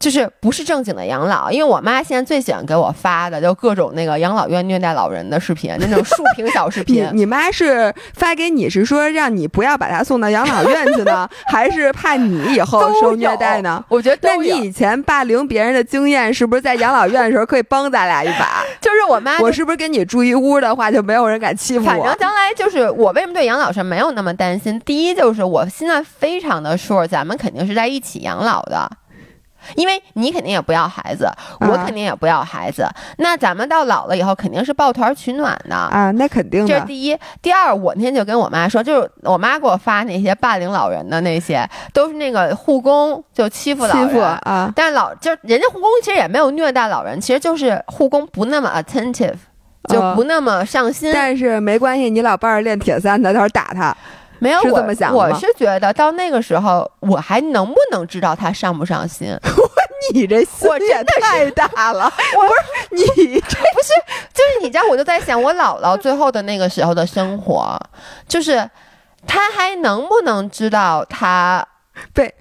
[0.00, 7.06] 就是不是正经的养老，因为我妈现在最喜欢给我发的就各种那个养老院虐待老人的视频，那种竖 屏小视频。
[7.12, 13.84] 你妈是发给你是说让你不要把她送到养老院去呢，还是怕你以后受虐待呢？
[13.90, 18.64] 我觉得那你以前霸凌别人的经验，是不是在养老院的时候可以帮咱俩一把？
[18.80, 22.16] 就是我妈我是不是跟你住一屋的话，就没有人敢欺负我反正？
[22.18, 24.80] 将来就是我为什么对养老是没有那么担心？
[24.80, 28.90] 第一就是我现在非常的 sure，咱们肯定是在一起养老的。
[29.76, 31.28] 因为你肯定也不要孩子，
[31.60, 32.88] 我肯定也不要孩子，
[33.18, 35.74] 那咱们到老了以后肯定是抱团取暖的。
[35.74, 36.68] 啊，那肯定的。
[36.68, 49.36] 这是第一，第二，我那天就跟我妈说，就是我妈给我发那些霸凌老人的那些，都是那个护工就欺负老人，欺负啊，但老就是人家护工其实也没有虐待老人，其实就是护工不那么 attentive，
[49.88, 51.10] 就啊不那么上心。
[51.12, 53.96] 但是没关系，你老伴儿练铁三的，到时候打他。
[54.40, 59.28] 是没有我这么想的吗我是觉得到那个时候，我还能不能知道他上不上心？
[60.14, 63.04] 你这心也太大了， 我不是你
[63.40, 63.92] 这不是
[64.32, 67.78] 就是你知道，我就在想，我姥姥最后的那个时候的生活，
[68.26, 68.68] 就是
[69.26, 71.64] 他还能不能知道他，
[72.14, 72.34] 被，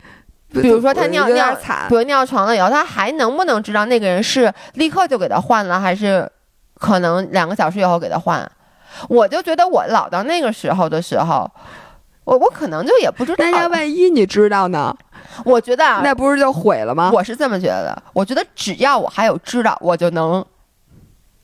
[0.54, 6.28] 比如说他尿尿惨比，如尿床了以后，他还能不能知道那个人是立刻就给他换了，还是
[6.76, 8.50] 可能两个小时以后给他换？
[9.10, 11.52] 我就觉得我老到那个时候的时候。
[12.30, 14.96] 我我可能就也不知道那，要万一你知道呢？
[15.44, 17.10] 我觉得啊，那不是就毁了吗？
[17.12, 20.46] 我是这么觉得的，我觉得只要我还有知道，我就能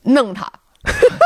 [0.02, 0.46] 弄他。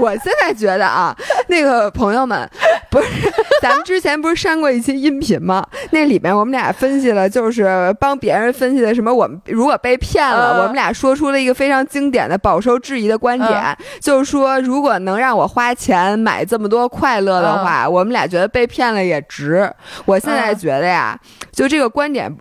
[0.00, 1.14] 我现在觉得啊，
[1.48, 2.48] 那个朋友们，
[2.90, 3.06] 不是
[3.60, 5.64] 咱们之前不是删过一期音频吗？
[5.90, 19.70] 那里面我们俩分析了，就是帮别人分析的什么，我们如果被骗了，嗯我们俩说出了一个非常经典的饱受质疑的观点，就是说，如果能让我花钱买这么多快乐的话，我们俩觉得被骗了也值。
[20.04, 21.18] 我现在嗯觉得呀，
[21.52, 22.34] 就这个观点。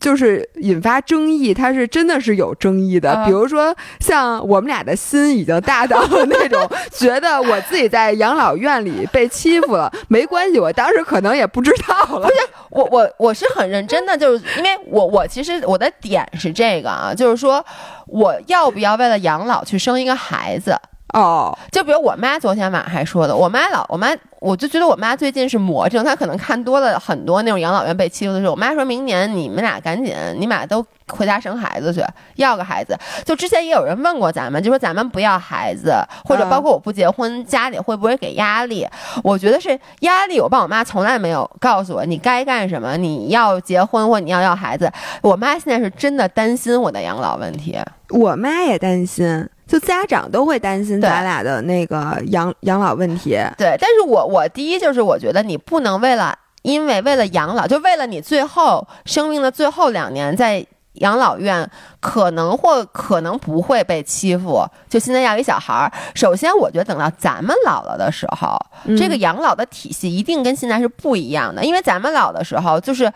[0.00, 3.12] 就是引发争议，它是真的是有争议的。
[3.12, 12.26] 嗯比如说，像我们俩的心已经大到了那种，觉得我自己在养老院里被欺负了，没关系，我当时可能也不知道了。
[12.26, 12.34] 不是
[12.70, 17.64] 我我我是很认真的，就是因为我我其实我的点是这个啊，就是说
[18.06, 20.76] 我要不要为了养老去生一个孩子？
[21.14, 24.08] 哦，就比如我妈昨天晚上还说的，我妈老我妈，
[24.44, 28.46] 我就觉得我妈最近是魔怔，她可能看多了很多那种养老院被欺负的事。
[28.46, 32.94] 我妈说明年你们俩赶紧，你们俩都回家生孩子去，要个孩子。
[33.24, 35.94] 就之前也有人问过咱们，就说咱们不要孩子，
[36.26, 38.86] 或者包括我不结婚，家里会不会给压力？
[39.24, 40.38] 我觉得是压力。
[40.38, 44.92] 我爸我妈从来没有告诉我你该干什么，你要结婚或你要要孩子。
[45.22, 47.78] 我妈现在是真的担心我的养老问题。
[48.10, 53.38] 我妈也担心，就家长都会担心咱俩的那个养养老问题。
[53.56, 65.90] 对，但是我我第一就是我觉得你不能为了因为为了养老，就为了你最后生命的最后两年在养老院可能或可能不会被欺负，就现在要一小孩儿。
[66.14, 73.12] 首先，我觉得等到咱们老了的时候，嗯这个养老的体系一定跟现在是不一样的，因为咱们老的时候就是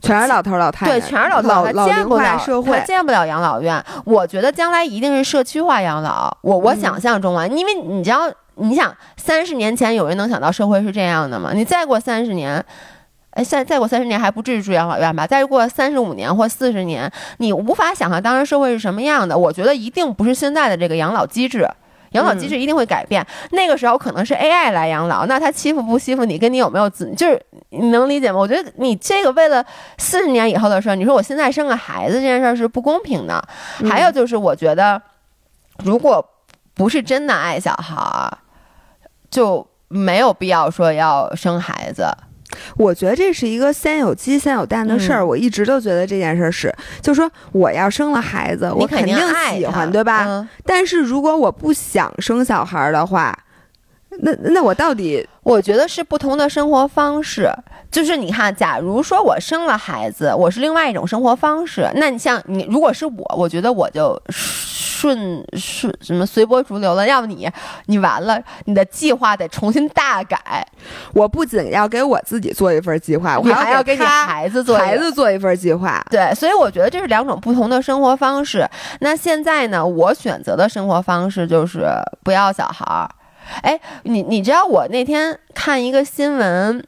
[0.00, 2.84] 全是老头老太太，对，全是老头，他老太太见不了化社会他。
[2.84, 3.84] 见不了养老院。
[4.04, 6.36] 我觉得将来一定是社区化养老。
[6.42, 11.50] 我我嗯想象中啊，因为你知道，你想三十年前有人能想到社会是这样的吗？
[11.52, 12.64] 你再过三十年。
[13.32, 15.24] 哎，再再过三十年还不至于住养老院吧？
[15.24, 19.36] 再过三十五年或四十年，你无法想象当时社会是什么样的。
[19.36, 21.68] 我觉得一定不是现在的这个养老机制，
[22.12, 23.26] 养老机制一定会改变。
[23.50, 27.40] 那个时候可能是 AI 来养老，那他欺负不欺负你，跟你有没有子，就是
[27.70, 28.38] 你能理解吗？
[28.38, 29.64] 我觉得你这个为了
[29.98, 33.42] 四十年以后的事儿，你说我现在生个孩子这件事儿是不公平的。
[33.80, 35.00] 嗯还有就是，我觉得
[35.84, 36.24] 如果
[36.74, 38.38] 不是真的爱小孩儿，
[39.30, 42.06] 就没有必要说要生孩子。
[42.76, 50.46] 我觉得这是一个先有鸡先有蛋的事儿，我一直都觉得这件事是，就说我要生了孩子，我肯定喜欢，对吧？
[50.64, 53.36] 但是如果我不想生小孩的话，
[54.20, 55.26] 那那我到底？
[55.42, 57.50] 我觉得是不同的生活方式。
[57.90, 61.88] 就是你看，假如说我生了孩子，我是另外一种生活方式。
[61.94, 67.06] 那你像你，如果是我，我觉得我就顺顺什么随波逐流了。
[67.06, 67.48] 要不你，
[67.86, 70.38] 你完了，你的计划得重新大改。
[71.14, 76.04] 我不仅要给我自己做一份计划，我还要给你孩子做孩子做一份计划。
[76.10, 78.68] 对，所以我觉得这是两种不同的生活方式。
[79.00, 81.86] 那现在呢，我选择的生活方式就是
[82.22, 83.08] 不要小孩儿。
[83.62, 86.84] 哎，你你知道我那天看一个新闻。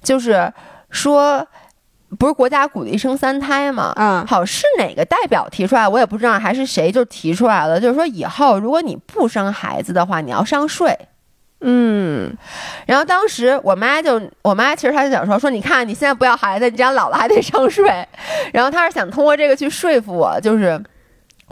[0.00, 0.52] 就是
[0.90, 1.44] 说，
[2.16, 3.92] 不是国家鼓励生三胎吗？
[3.96, 7.80] 嗯，好是哪个代表提出来，我也不知道，还是谁就提出来了。
[7.80, 10.96] 就是说，以后如果你不生孩子的话，你要上税。
[11.62, 12.32] 嗯，
[12.86, 17.84] 然后当时我妈就，我妈其实她就想说，说你看你现在不要孩子，你这样老了还得上税。
[18.52, 20.80] 然后她是想通过这个去说服我，就是，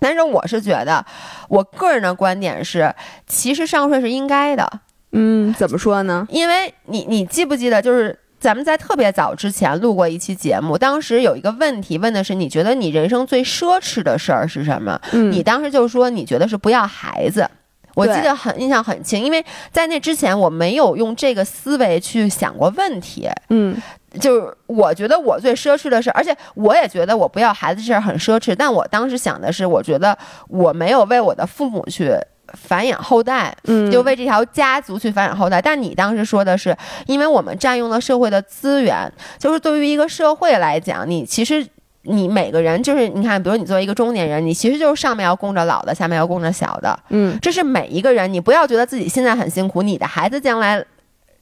[0.01, 1.05] 但是我是觉得，
[1.49, 2.93] 我个人的观点是，
[3.27, 4.69] 其实上税是应该的。
[5.13, 6.27] 嗯，怎么说呢？
[6.31, 15.01] 因为你，你记不记得，就是咱们在特别早之前录过一期节目，当时有一个问题问的是，你觉得你人生最奢侈的事儿是什么？
[15.13, 17.51] 嗯，你当时就说你觉得是不要孩子，
[17.95, 23.29] 我记得很印象很清，因为在那之前我没有用这个思维去想过问题。
[23.49, 23.77] 嗯，
[24.19, 30.17] 就是我觉得我最奢侈的是，而且我也觉得我不要孩子这事儿很奢侈，但我当时想的是，我觉得
[30.49, 32.15] 我没有为我的父母去。
[32.55, 35.63] 繁衍后代，嗯，就为这条家族去繁衍后代。
[35.63, 39.09] 但你当时说的是，因为我们占用了社会的资源，
[39.39, 41.65] 就是对于一个社会来讲，你其实
[42.03, 48.33] 你每个人就是你看，比如你作为一个中年人，你其实就是上面要供着老的，下面要供着小的，嗯，这是每一个人。
[48.33, 50.85] 你不要觉得自己现在很辛苦，你的孩子将来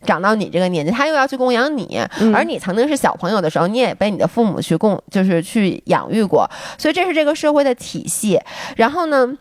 [0.05, 2.01] 长到你这个年纪，他又要去供养你，
[2.34, 8.40] 而你曾经是小朋友的时候，你也被你的父母去供，就是去养育过，所以这是这个社会的体系。
[8.76, 9.36] 然后呢？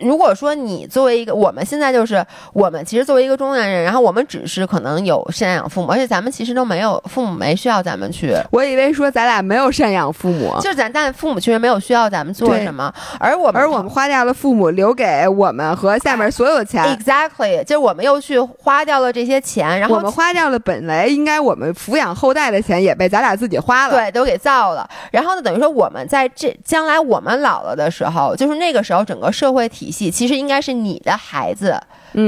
[0.00, 8.34] 如果说你作为一个，我们现在就是我们其实作为一个中年人，然后我们只是可能有赡养父母，而且咱们其实都没有父母没需要咱们去。
[8.50, 16.84] 我以为说咱俩没有赡养父母，就是咱但父母确实没有需要咱们做什么，而我们而我们花掉了父母留给我们和下面所有的钱。
[16.96, 24.88] Exactly，就是我们又去花掉了这些钱，然后我们花掉了本来应该我们抚养后代的钱，也被咱俩自己花了，对，都给造了。
[25.12, 30.70] 然后呢，等于说我们在这将来我们老了的时候，就是那个时候整个社会体系其实应该是。
[30.70, 31.80] 是你的孩子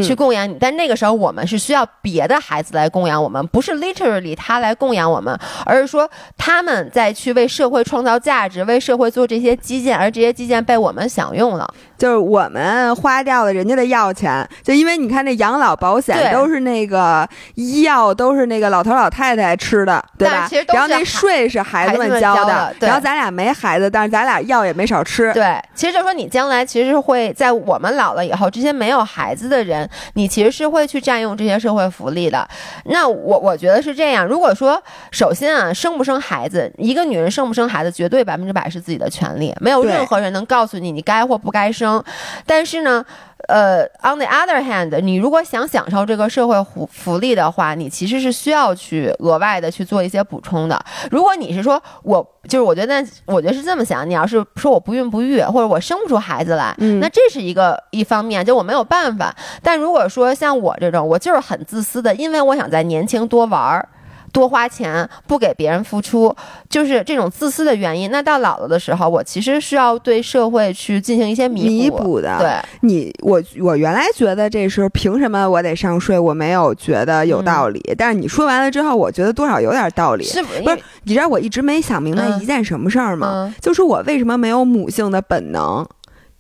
[0.03, 11.69] 去供养你，但那个时候我们是需要别的孩子来供养我们，不是 literally 他来供养我们，而是说他们在去为社会创造价值，为社会做这些基建，而这些基建被我们享用了。
[11.99, 20.49] 就是我们花掉了人家的药钱，就因为你看那养老保险都是那个医药都是那个老头老太太吃的，对吧？
[20.73, 25.33] 然后那税是孩子们交的，然后咱俩没孩子，但是咱俩药也没少吃。
[25.33, 29.72] 对，其实就说你将来其实会在我们老了以后，这些没有孩子的人，
[30.15, 32.49] 你其实是会去占用这些社会福利的。
[32.85, 34.27] 那我我觉得是这样。
[34.27, 42.03] 如果说首先啊，生不生孩子，一个女人生不生孩子，绝对百分之百是自己的权利，没有任何人能告诉你你该或不该生。
[42.47, 43.05] 但是呢，
[43.49, 50.85] 呃，on the other hand，你如果想享受这个社会福福利的话，你其实是需要去额外的去做一些补充的。
[51.11, 59.35] 如果你是说我就是我觉得，我觉得是这么想，你要是说我不孕不育，或者我生不出孩子来，那这是一个一方面，就我没有办法。
[59.63, 63.89] 但如果说像我这种，我就是很自私的，因为我想在年轻多玩儿。
[64.33, 66.35] 多花钱不给别人付出，
[66.69, 68.11] 就是这种自私的原因。
[68.11, 72.39] 那到老了的时候，我其实是要对社会去进行一些弥补的。
[72.39, 76.19] 对你，我我原来觉得这时候凭什么我得上税？
[76.19, 77.81] 我没有觉得有道理。
[77.99, 80.25] 但是你说完了之后，我觉得多少有点道理。
[80.25, 80.63] 是不是？
[81.05, 83.55] 你知道我一直没想明白一件什么事儿吗？
[83.61, 85.87] 就是我为什么没有母性的本能？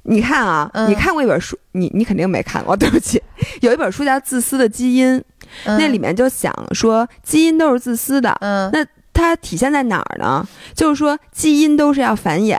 [0.04, 3.22] 你看啊，你看过一本书，你你肯定没看过，对不起。
[3.60, 5.18] 有一本书叫《自私的基因》。
[5.64, 8.36] 那里面就想说，基因都是自私的。
[8.40, 10.46] 嗯，那它体现在哪儿呢？
[10.74, 12.56] 就是说，基因都是要繁衍，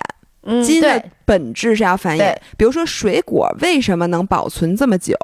[0.63, 2.35] 基因的本质是要繁衍。
[2.57, 5.15] 比如说，水果为什么能保存这么久？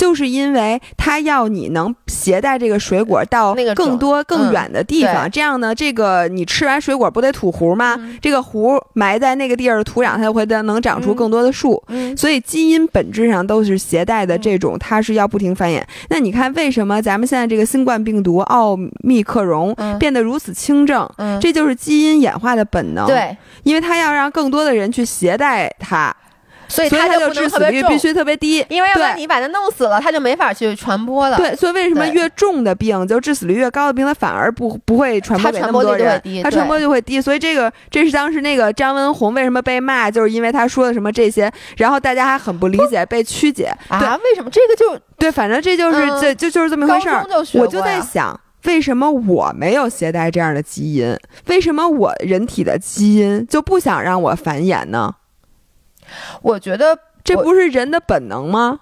[0.00, 7.98] 就是因为它要你能携带这个水果到更多更远的地方，这样呢，这个你吃完水果不得吐核吗？
[8.22, 11.82] 这个核埋在那个地儿的土壤，它就会能长出更多的树。
[12.16, 15.82] 所以基因本质上都是携带的这种，它是要不停繁衍。
[16.08, 18.74] 那你看，为什么咱们现在这个新冠病毒奥
[19.04, 21.06] 密克戎变得如此轻症？
[21.42, 23.06] 这就是基因演化的本能。
[23.06, 26.16] 对，因为它要让更多的人去携带它。
[26.70, 31.36] 所以它就不致死能特别重率必须特别低，因为要不然你把它弄死了，它就没法去传播了。
[31.36, 37.20] 对，所以为什么越重的病，就致死率越高的病，它反而不不会传播给那它传播么多人率就会低，它传播就会低。
[37.20, 43.72] 所以这个这是当时那个张文红为什么被骂，就是因为他说的什么这些，然后大家还很不理解，被曲解。
[43.88, 51.16] 啊，为什么这个就对，反正这就是嗯这就就是这么回事儿我就在想，为什么我没有携带这样的基因？
[51.46, 55.14] 为什么我人体的基因就不想让我繁衍呢？
[56.42, 58.80] 我觉得我这不是人的本能吗？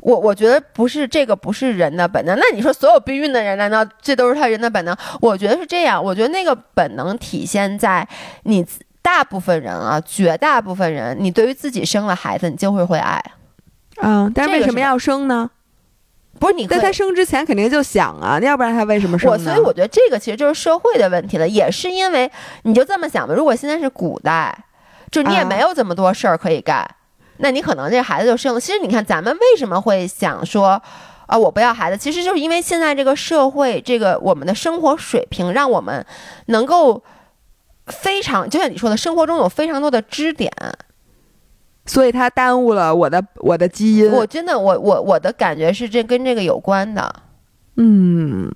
[0.00, 2.38] 我我觉得不是这个，不是人的本能。
[2.38, 4.94] 那你说所有避孕的人，难道这都是他人的本能？
[5.20, 6.02] 我觉得是这样。
[6.02, 8.06] 我觉得那个本能体现在
[8.42, 8.66] 你
[9.00, 13.22] 大部分人啊，绝大部分人，你对于自己生了孩子，你就会会爱。
[14.02, 15.50] 嗯，但是为什么要生呢？
[16.38, 19.38] 不是你在他生之前肯定就想啊，要不然他为什么生？
[19.38, 22.30] 所以我觉得这个其实就是社会的问题了，也是因为
[22.64, 24.54] 你就这么想吧，如果现在是古代，
[25.14, 26.84] 就你也啊没有这么多事儿可以干，
[27.36, 28.60] 那你可能这孩子就生了。
[28.60, 30.82] 其实你看，咱们为什么会想说？
[31.26, 36.04] 啊，我不要孩子，其实就是因为现在这个社会，这个我们的生活水平，让我们
[36.48, 37.02] 能够
[37.86, 40.52] 非常，就像你说的，生活中有非常多的支点。
[41.86, 44.12] 所以他耽误了我的我的基因。
[44.12, 47.14] 我真的，我我我的感觉是这跟这个有关的。
[47.76, 48.50] 嗯，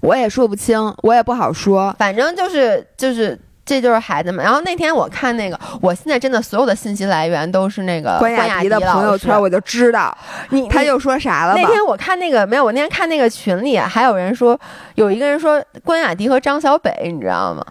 [0.00, 1.94] 我也说不清，我也不好说。
[1.98, 3.38] 反正就是就是
[3.68, 4.42] 这就是孩子们。
[4.42, 10.16] 然后那天我看那个，我现在真的所有的信息来源都是那个关雅雅迪的朋友圈，我就知道
[10.48, 11.68] 你你他又说啥了吧那？
[11.68, 14.58] 天我看那个没有，我那天看那个群里还有人说，
[14.94, 17.62] 有一个人说关雅迪和张小北，你知道吗？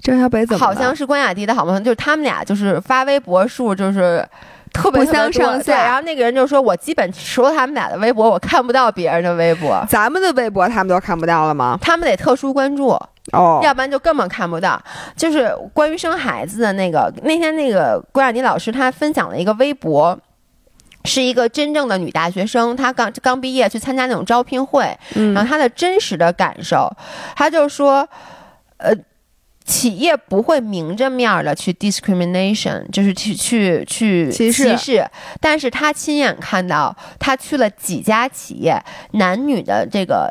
[0.00, 4.22] 张小北怎么好像是关雅迪的好朋友，就是他们俩就是发微博数就是。
[4.72, 11.78] 特别不相上下然后那个人就说：“我基本除了他们俩的微博，我看不到别人的微博，咱们的微博他们都看不到了吗？
[11.80, 12.90] 他们得特殊关注。”
[13.32, 14.80] 哦，要不然就根本看不到。
[15.16, 20.18] 就是关于生孩子的那个，那天那个郭亚妮老师她分享了一个微博。
[21.04, 24.82] 是一个真正的女大学生，她刚刚毕业去参加那种招聘会，
[25.14, 26.90] 然后嗯她的真实的感受，
[27.36, 28.08] 她就说，
[28.78, 28.92] 呃，
[29.66, 34.76] 企业不会明着面的去 discrimination，就是去去去歧视。
[34.76, 35.10] 视，
[35.40, 38.80] 但是他亲眼看到，他去了几家企业，
[39.12, 40.30] 男女的这个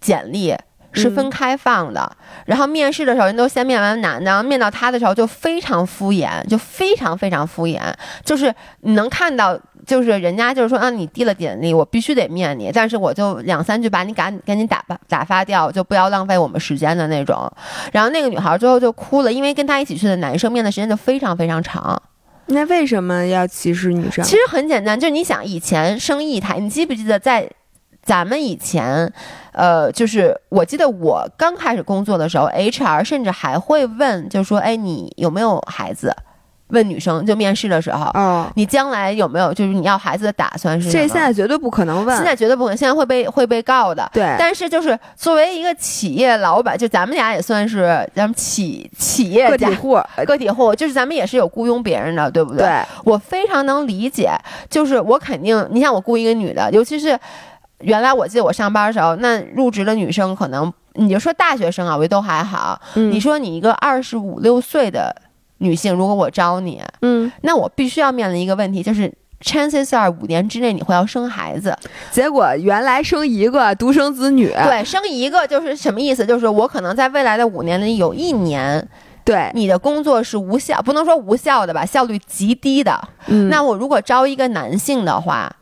[0.00, 0.54] 简历。
[0.96, 2.16] 是分嗯开放的，
[2.46, 7.80] 然后面试的时候人都先面完男的，然后面到他的时候就非常敷衍，就非常非常敷衍，
[8.24, 17.50] 就是你能看到，就是人家就是说啊，你递了简历，我必须得面你，但是我就两三句把你赶赶紧打发打发掉，就不要浪费我们时间的那种。
[17.92, 22.00] 然后那个女孩最后就哭了，因为跟她一起去的男生面的时间就非常非常长。
[22.46, 24.24] 那为什么要歧视女生？
[24.24, 27.48] 其实很简单，就是你想以前生一胎，你记不记得在
[28.02, 29.10] 咱们以前，
[29.52, 36.14] 呃，就是我记得我刚开始工作的时候，HR 甚至还会问，就说，哎，你有没有孩子？
[36.68, 41.02] 问女生就面试的时候，哦，你将来有没有就是你要孩子的打算是什么？
[41.02, 42.16] 这现在绝对不可能问。
[42.16, 44.10] 现在绝对不可能，现在会被会被告的。
[44.12, 52.60] 对，但是就是作为一个企业老板，就咱们俩也算是咱们企企业家个体户，呃个体户，就是咱们也是有雇佣别人的，对不对？
[52.60, 54.32] 对，我非常能理解，
[54.70, 57.18] 就是我肯定，你像我雇一个女的，尤其是
[57.80, 62.80] 原来我记得我上班的时候，那入职的女生可能你就说大学生啊，我觉得都还好。
[62.94, 65.14] 嗯你说你一个二十五六岁的
[65.58, 71.76] 女性，如果我招你，嗯，那我必须要面临一个问题，就是 chances are 五年之内你会要生孩子。
[72.10, 76.26] 结果原来生一个独生子女，对，生一个就是什么意思？
[76.26, 78.86] 就是我可能在未来的五年里有一年，
[79.24, 83.00] 对，你的工作是无效，不能说无效的吧，效率极低的。
[83.26, 85.54] 嗯那我如果招一个男性的话，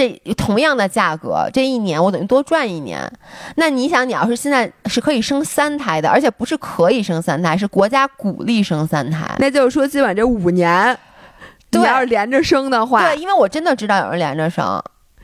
[0.00, 3.10] 这同样的价格，这一年我等于多赚一年。
[3.56, 9.26] 那你想，你要是现在是可以生三胎的，而且不是可以生三胎，是国家鼓励生三胎。
[9.38, 10.96] 那就是说，基本这五年，
[11.72, 14.82] 你对要是连着生的话，对，因为我真的知道有人连着生。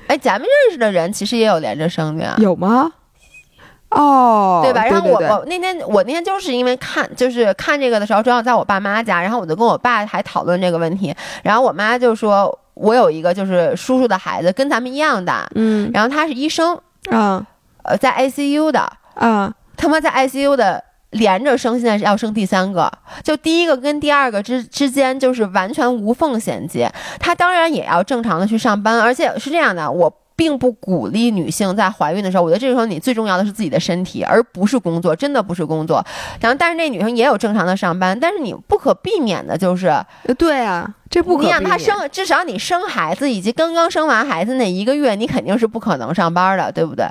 [0.08, 2.34] 哎，咱们认识的人其实也有连着生的呀。
[2.38, 2.92] 有吗？
[3.96, 4.84] 哦，对吧？
[4.84, 16.78] 然后我我那天我那天就是因为看就是看这个的时候，正好在我爸妈家，然后我就跟我爸还讨论这个问题，然后我妈就说，我有一个就是叔叔的孩子跟咱们一样大，嗯然后他是医生，
[17.10, 17.42] 啊
[17.84, 18.80] 呃，在 ICU 的，
[19.14, 22.92] 啊，他妈在 ICU 的连着生，现在是要生第三个，
[23.24, 26.92] 就第一个跟第二个之之间就是完全无缝衔接。
[27.18, 30.12] 他当然也要正常的去上班，而且是这样的，我。
[30.36, 36.04] 并不鼓励女性在怀孕的时候，我觉得这个时候你最重要的是自己的身体，而不是工作，真的不是工作。
[36.40, 39.86] 然后，但是那女生也有正常的上班，但是你不可避免的就是，
[40.24, 47.06] 呃对啊，这不可你让她生，至少你生孩子以及刚刚生完孩子那一个月，你肯定是不可能上班的，对不对？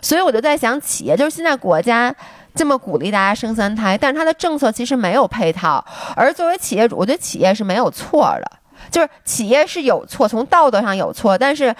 [0.00, 2.14] 所以我就在想，企业就是现在国家
[2.54, 5.84] 这么鼓励大家生三胎，但是它的政策其实没有配套。
[6.16, 8.50] 而作为企业主，我觉得企业是没有错的。
[8.90, 11.72] 就是企业是有错，从道德上有错，但是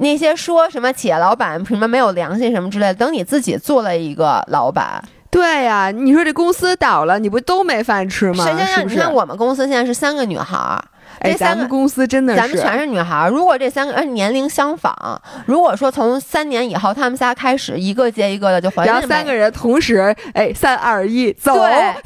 [0.00, 8.44] 那些说什么企业老板什么没有良心什么之类的，等你自己做了一个老板，对呀，你说这公司倒了，你不都没饭吃吗？
[8.44, 8.96] 是不是？
[8.96, 10.82] 你看我们公司现在是三个女孩儿。
[11.18, 13.28] 哎，咱们公司真的是，咱们全是女孩儿。
[13.28, 21.54] 如果这三个年龄相仿，如果说从三年以后，他们仨开始一个接一个的就怀孕，然后三个人同时，哎，三二一，走，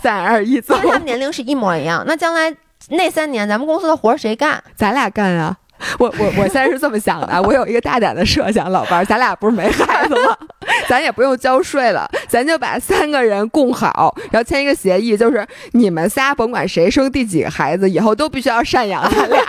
[0.02, 2.02] 三二一，走，因为他们年龄是一模一样。
[2.06, 2.52] 那将来
[2.88, 4.60] 那三年，咱们公司的活谁干？
[4.74, 5.56] 咱俩干啊。
[5.98, 10.36] 我我我现在是这么想的，我有一个大胆的设想，老伴儿，咱俩不是没孩子吗？
[10.89, 19.40] 咱也不用交税了，咱就把三个人供好，然后签一个协议，就是你们仨甭管谁生第几个孩子，以后都必须要赡养咱俩。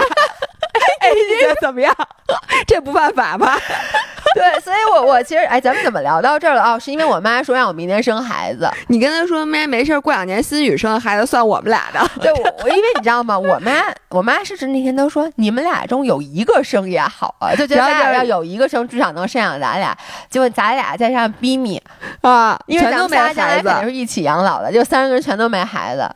[1.06, 1.94] 哎，你觉得怎么样？
[2.68, 3.57] 这不犯法吧？
[4.34, 6.61] 对，所以，我我其实，哎，咱们怎么聊到这儿了？
[6.64, 8.69] 哦，是因为我妈说让我明年生孩子。
[8.90, 12.06] 你跟她说，妈，没事儿，过两年新宇生的孩子算我们俩的。
[12.19, 13.38] 对，我我因为你知道吗？
[13.38, 19.95] 我妈，我妈甚至那天都说，你们俩中有一个生也好啊，就觉得咱俩要有一个生，至少能赡养咱俩。
[20.30, 21.82] 结果咱俩在上逼你
[22.22, 26.10] 啊，因为咱们仨将来肯定是一起养老的，就三个人全都没孩子。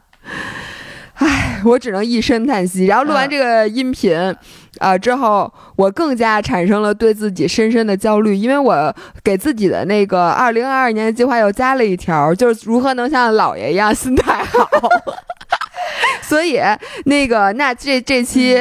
[1.15, 2.85] 唉， 我只能一声叹息。
[2.85, 4.17] 然后录完这个音频，
[4.79, 14.69] 啊之后，我更加产生了对自己深深的焦虑，因为我给自己的那个二零二二年的计划又加了一条，就是如何能像姥爷一样心态好。
[16.21, 16.59] 所以，
[17.05, 18.57] 那个，那这这期。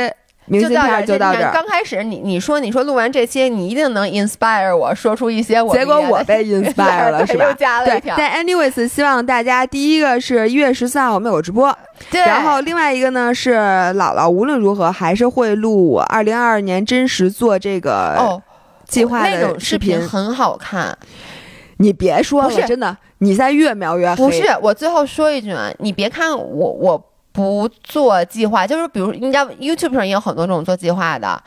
[0.49, 1.53] 明信片就到这儿。
[1.53, 5.75] 刚开始你你说你说录完这些，你一定能 inspire 我说出一些我。
[5.75, 7.55] 结果我被 inspire 了，是吧？
[7.85, 8.03] 对。
[8.17, 11.77] 但 anyways，希望大家第一个是一月十四号我们有个直播，
[12.11, 12.21] 对。
[12.21, 18.43] 然后另外一个呢是姥姥无论如何还是会录我二零二二年真实做这个哦
[18.87, 20.97] 计划的那种视频，很好看。
[21.79, 24.17] 你别说了，真的，你在越描越黑。
[24.17, 27.05] 不是，我最后说一句啊，你别看我我。
[27.39, 31.41] 不做计划，就是比如你知道 YouTube 上也有很多这种做计划的。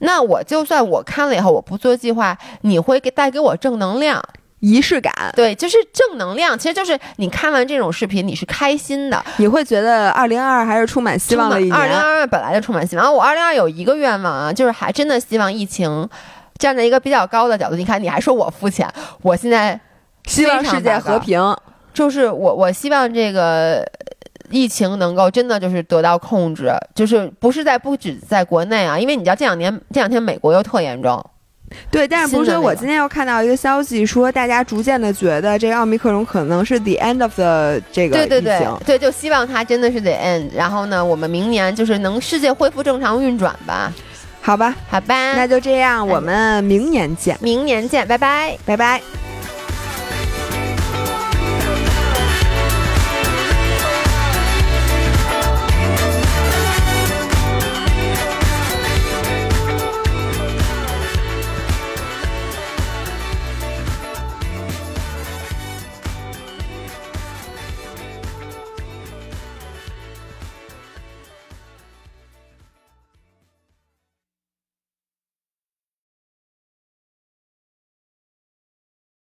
[0.00, 4.22] 那我就算我看了以后，我不做计划，你会给带给我正能量、
[4.60, 5.10] 仪式感。
[5.34, 11.74] 对，就是正能量，其实就是你看完这种视频，你是开心的，你会觉得二零二二还是充满希望的一年。
[11.74, 13.14] 二零二二本来就充满希望。
[13.14, 16.06] 我二零二有一个愿望啊，就是还真的希望疫情
[16.58, 18.86] 站在一个比较高的角度，你看你还说我肤浅，
[19.22, 19.80] 我现在
[20.26, 21.56] 希望世界和平，
[21.94, 23.82] 就是我我希望这个。
[24.50, 31.24] 疫情能够真的就是得到控制，就是不是在不止在国内啊，因为你知道这两年这两天美国又特严重，
[31.90, 43.92] 对，但是不是我今天又看到一个消息说，大家逐渐的觉得这个奥密克戎可能是 the end of the 这个对对对对，就希望它真的是 the end，然后呢，我们明年就是能世界恢复正常运转吧，
[44.40, 49.27] 好吧，好吧，那就这样，我们明年见，明年见，拜拜，拜拜。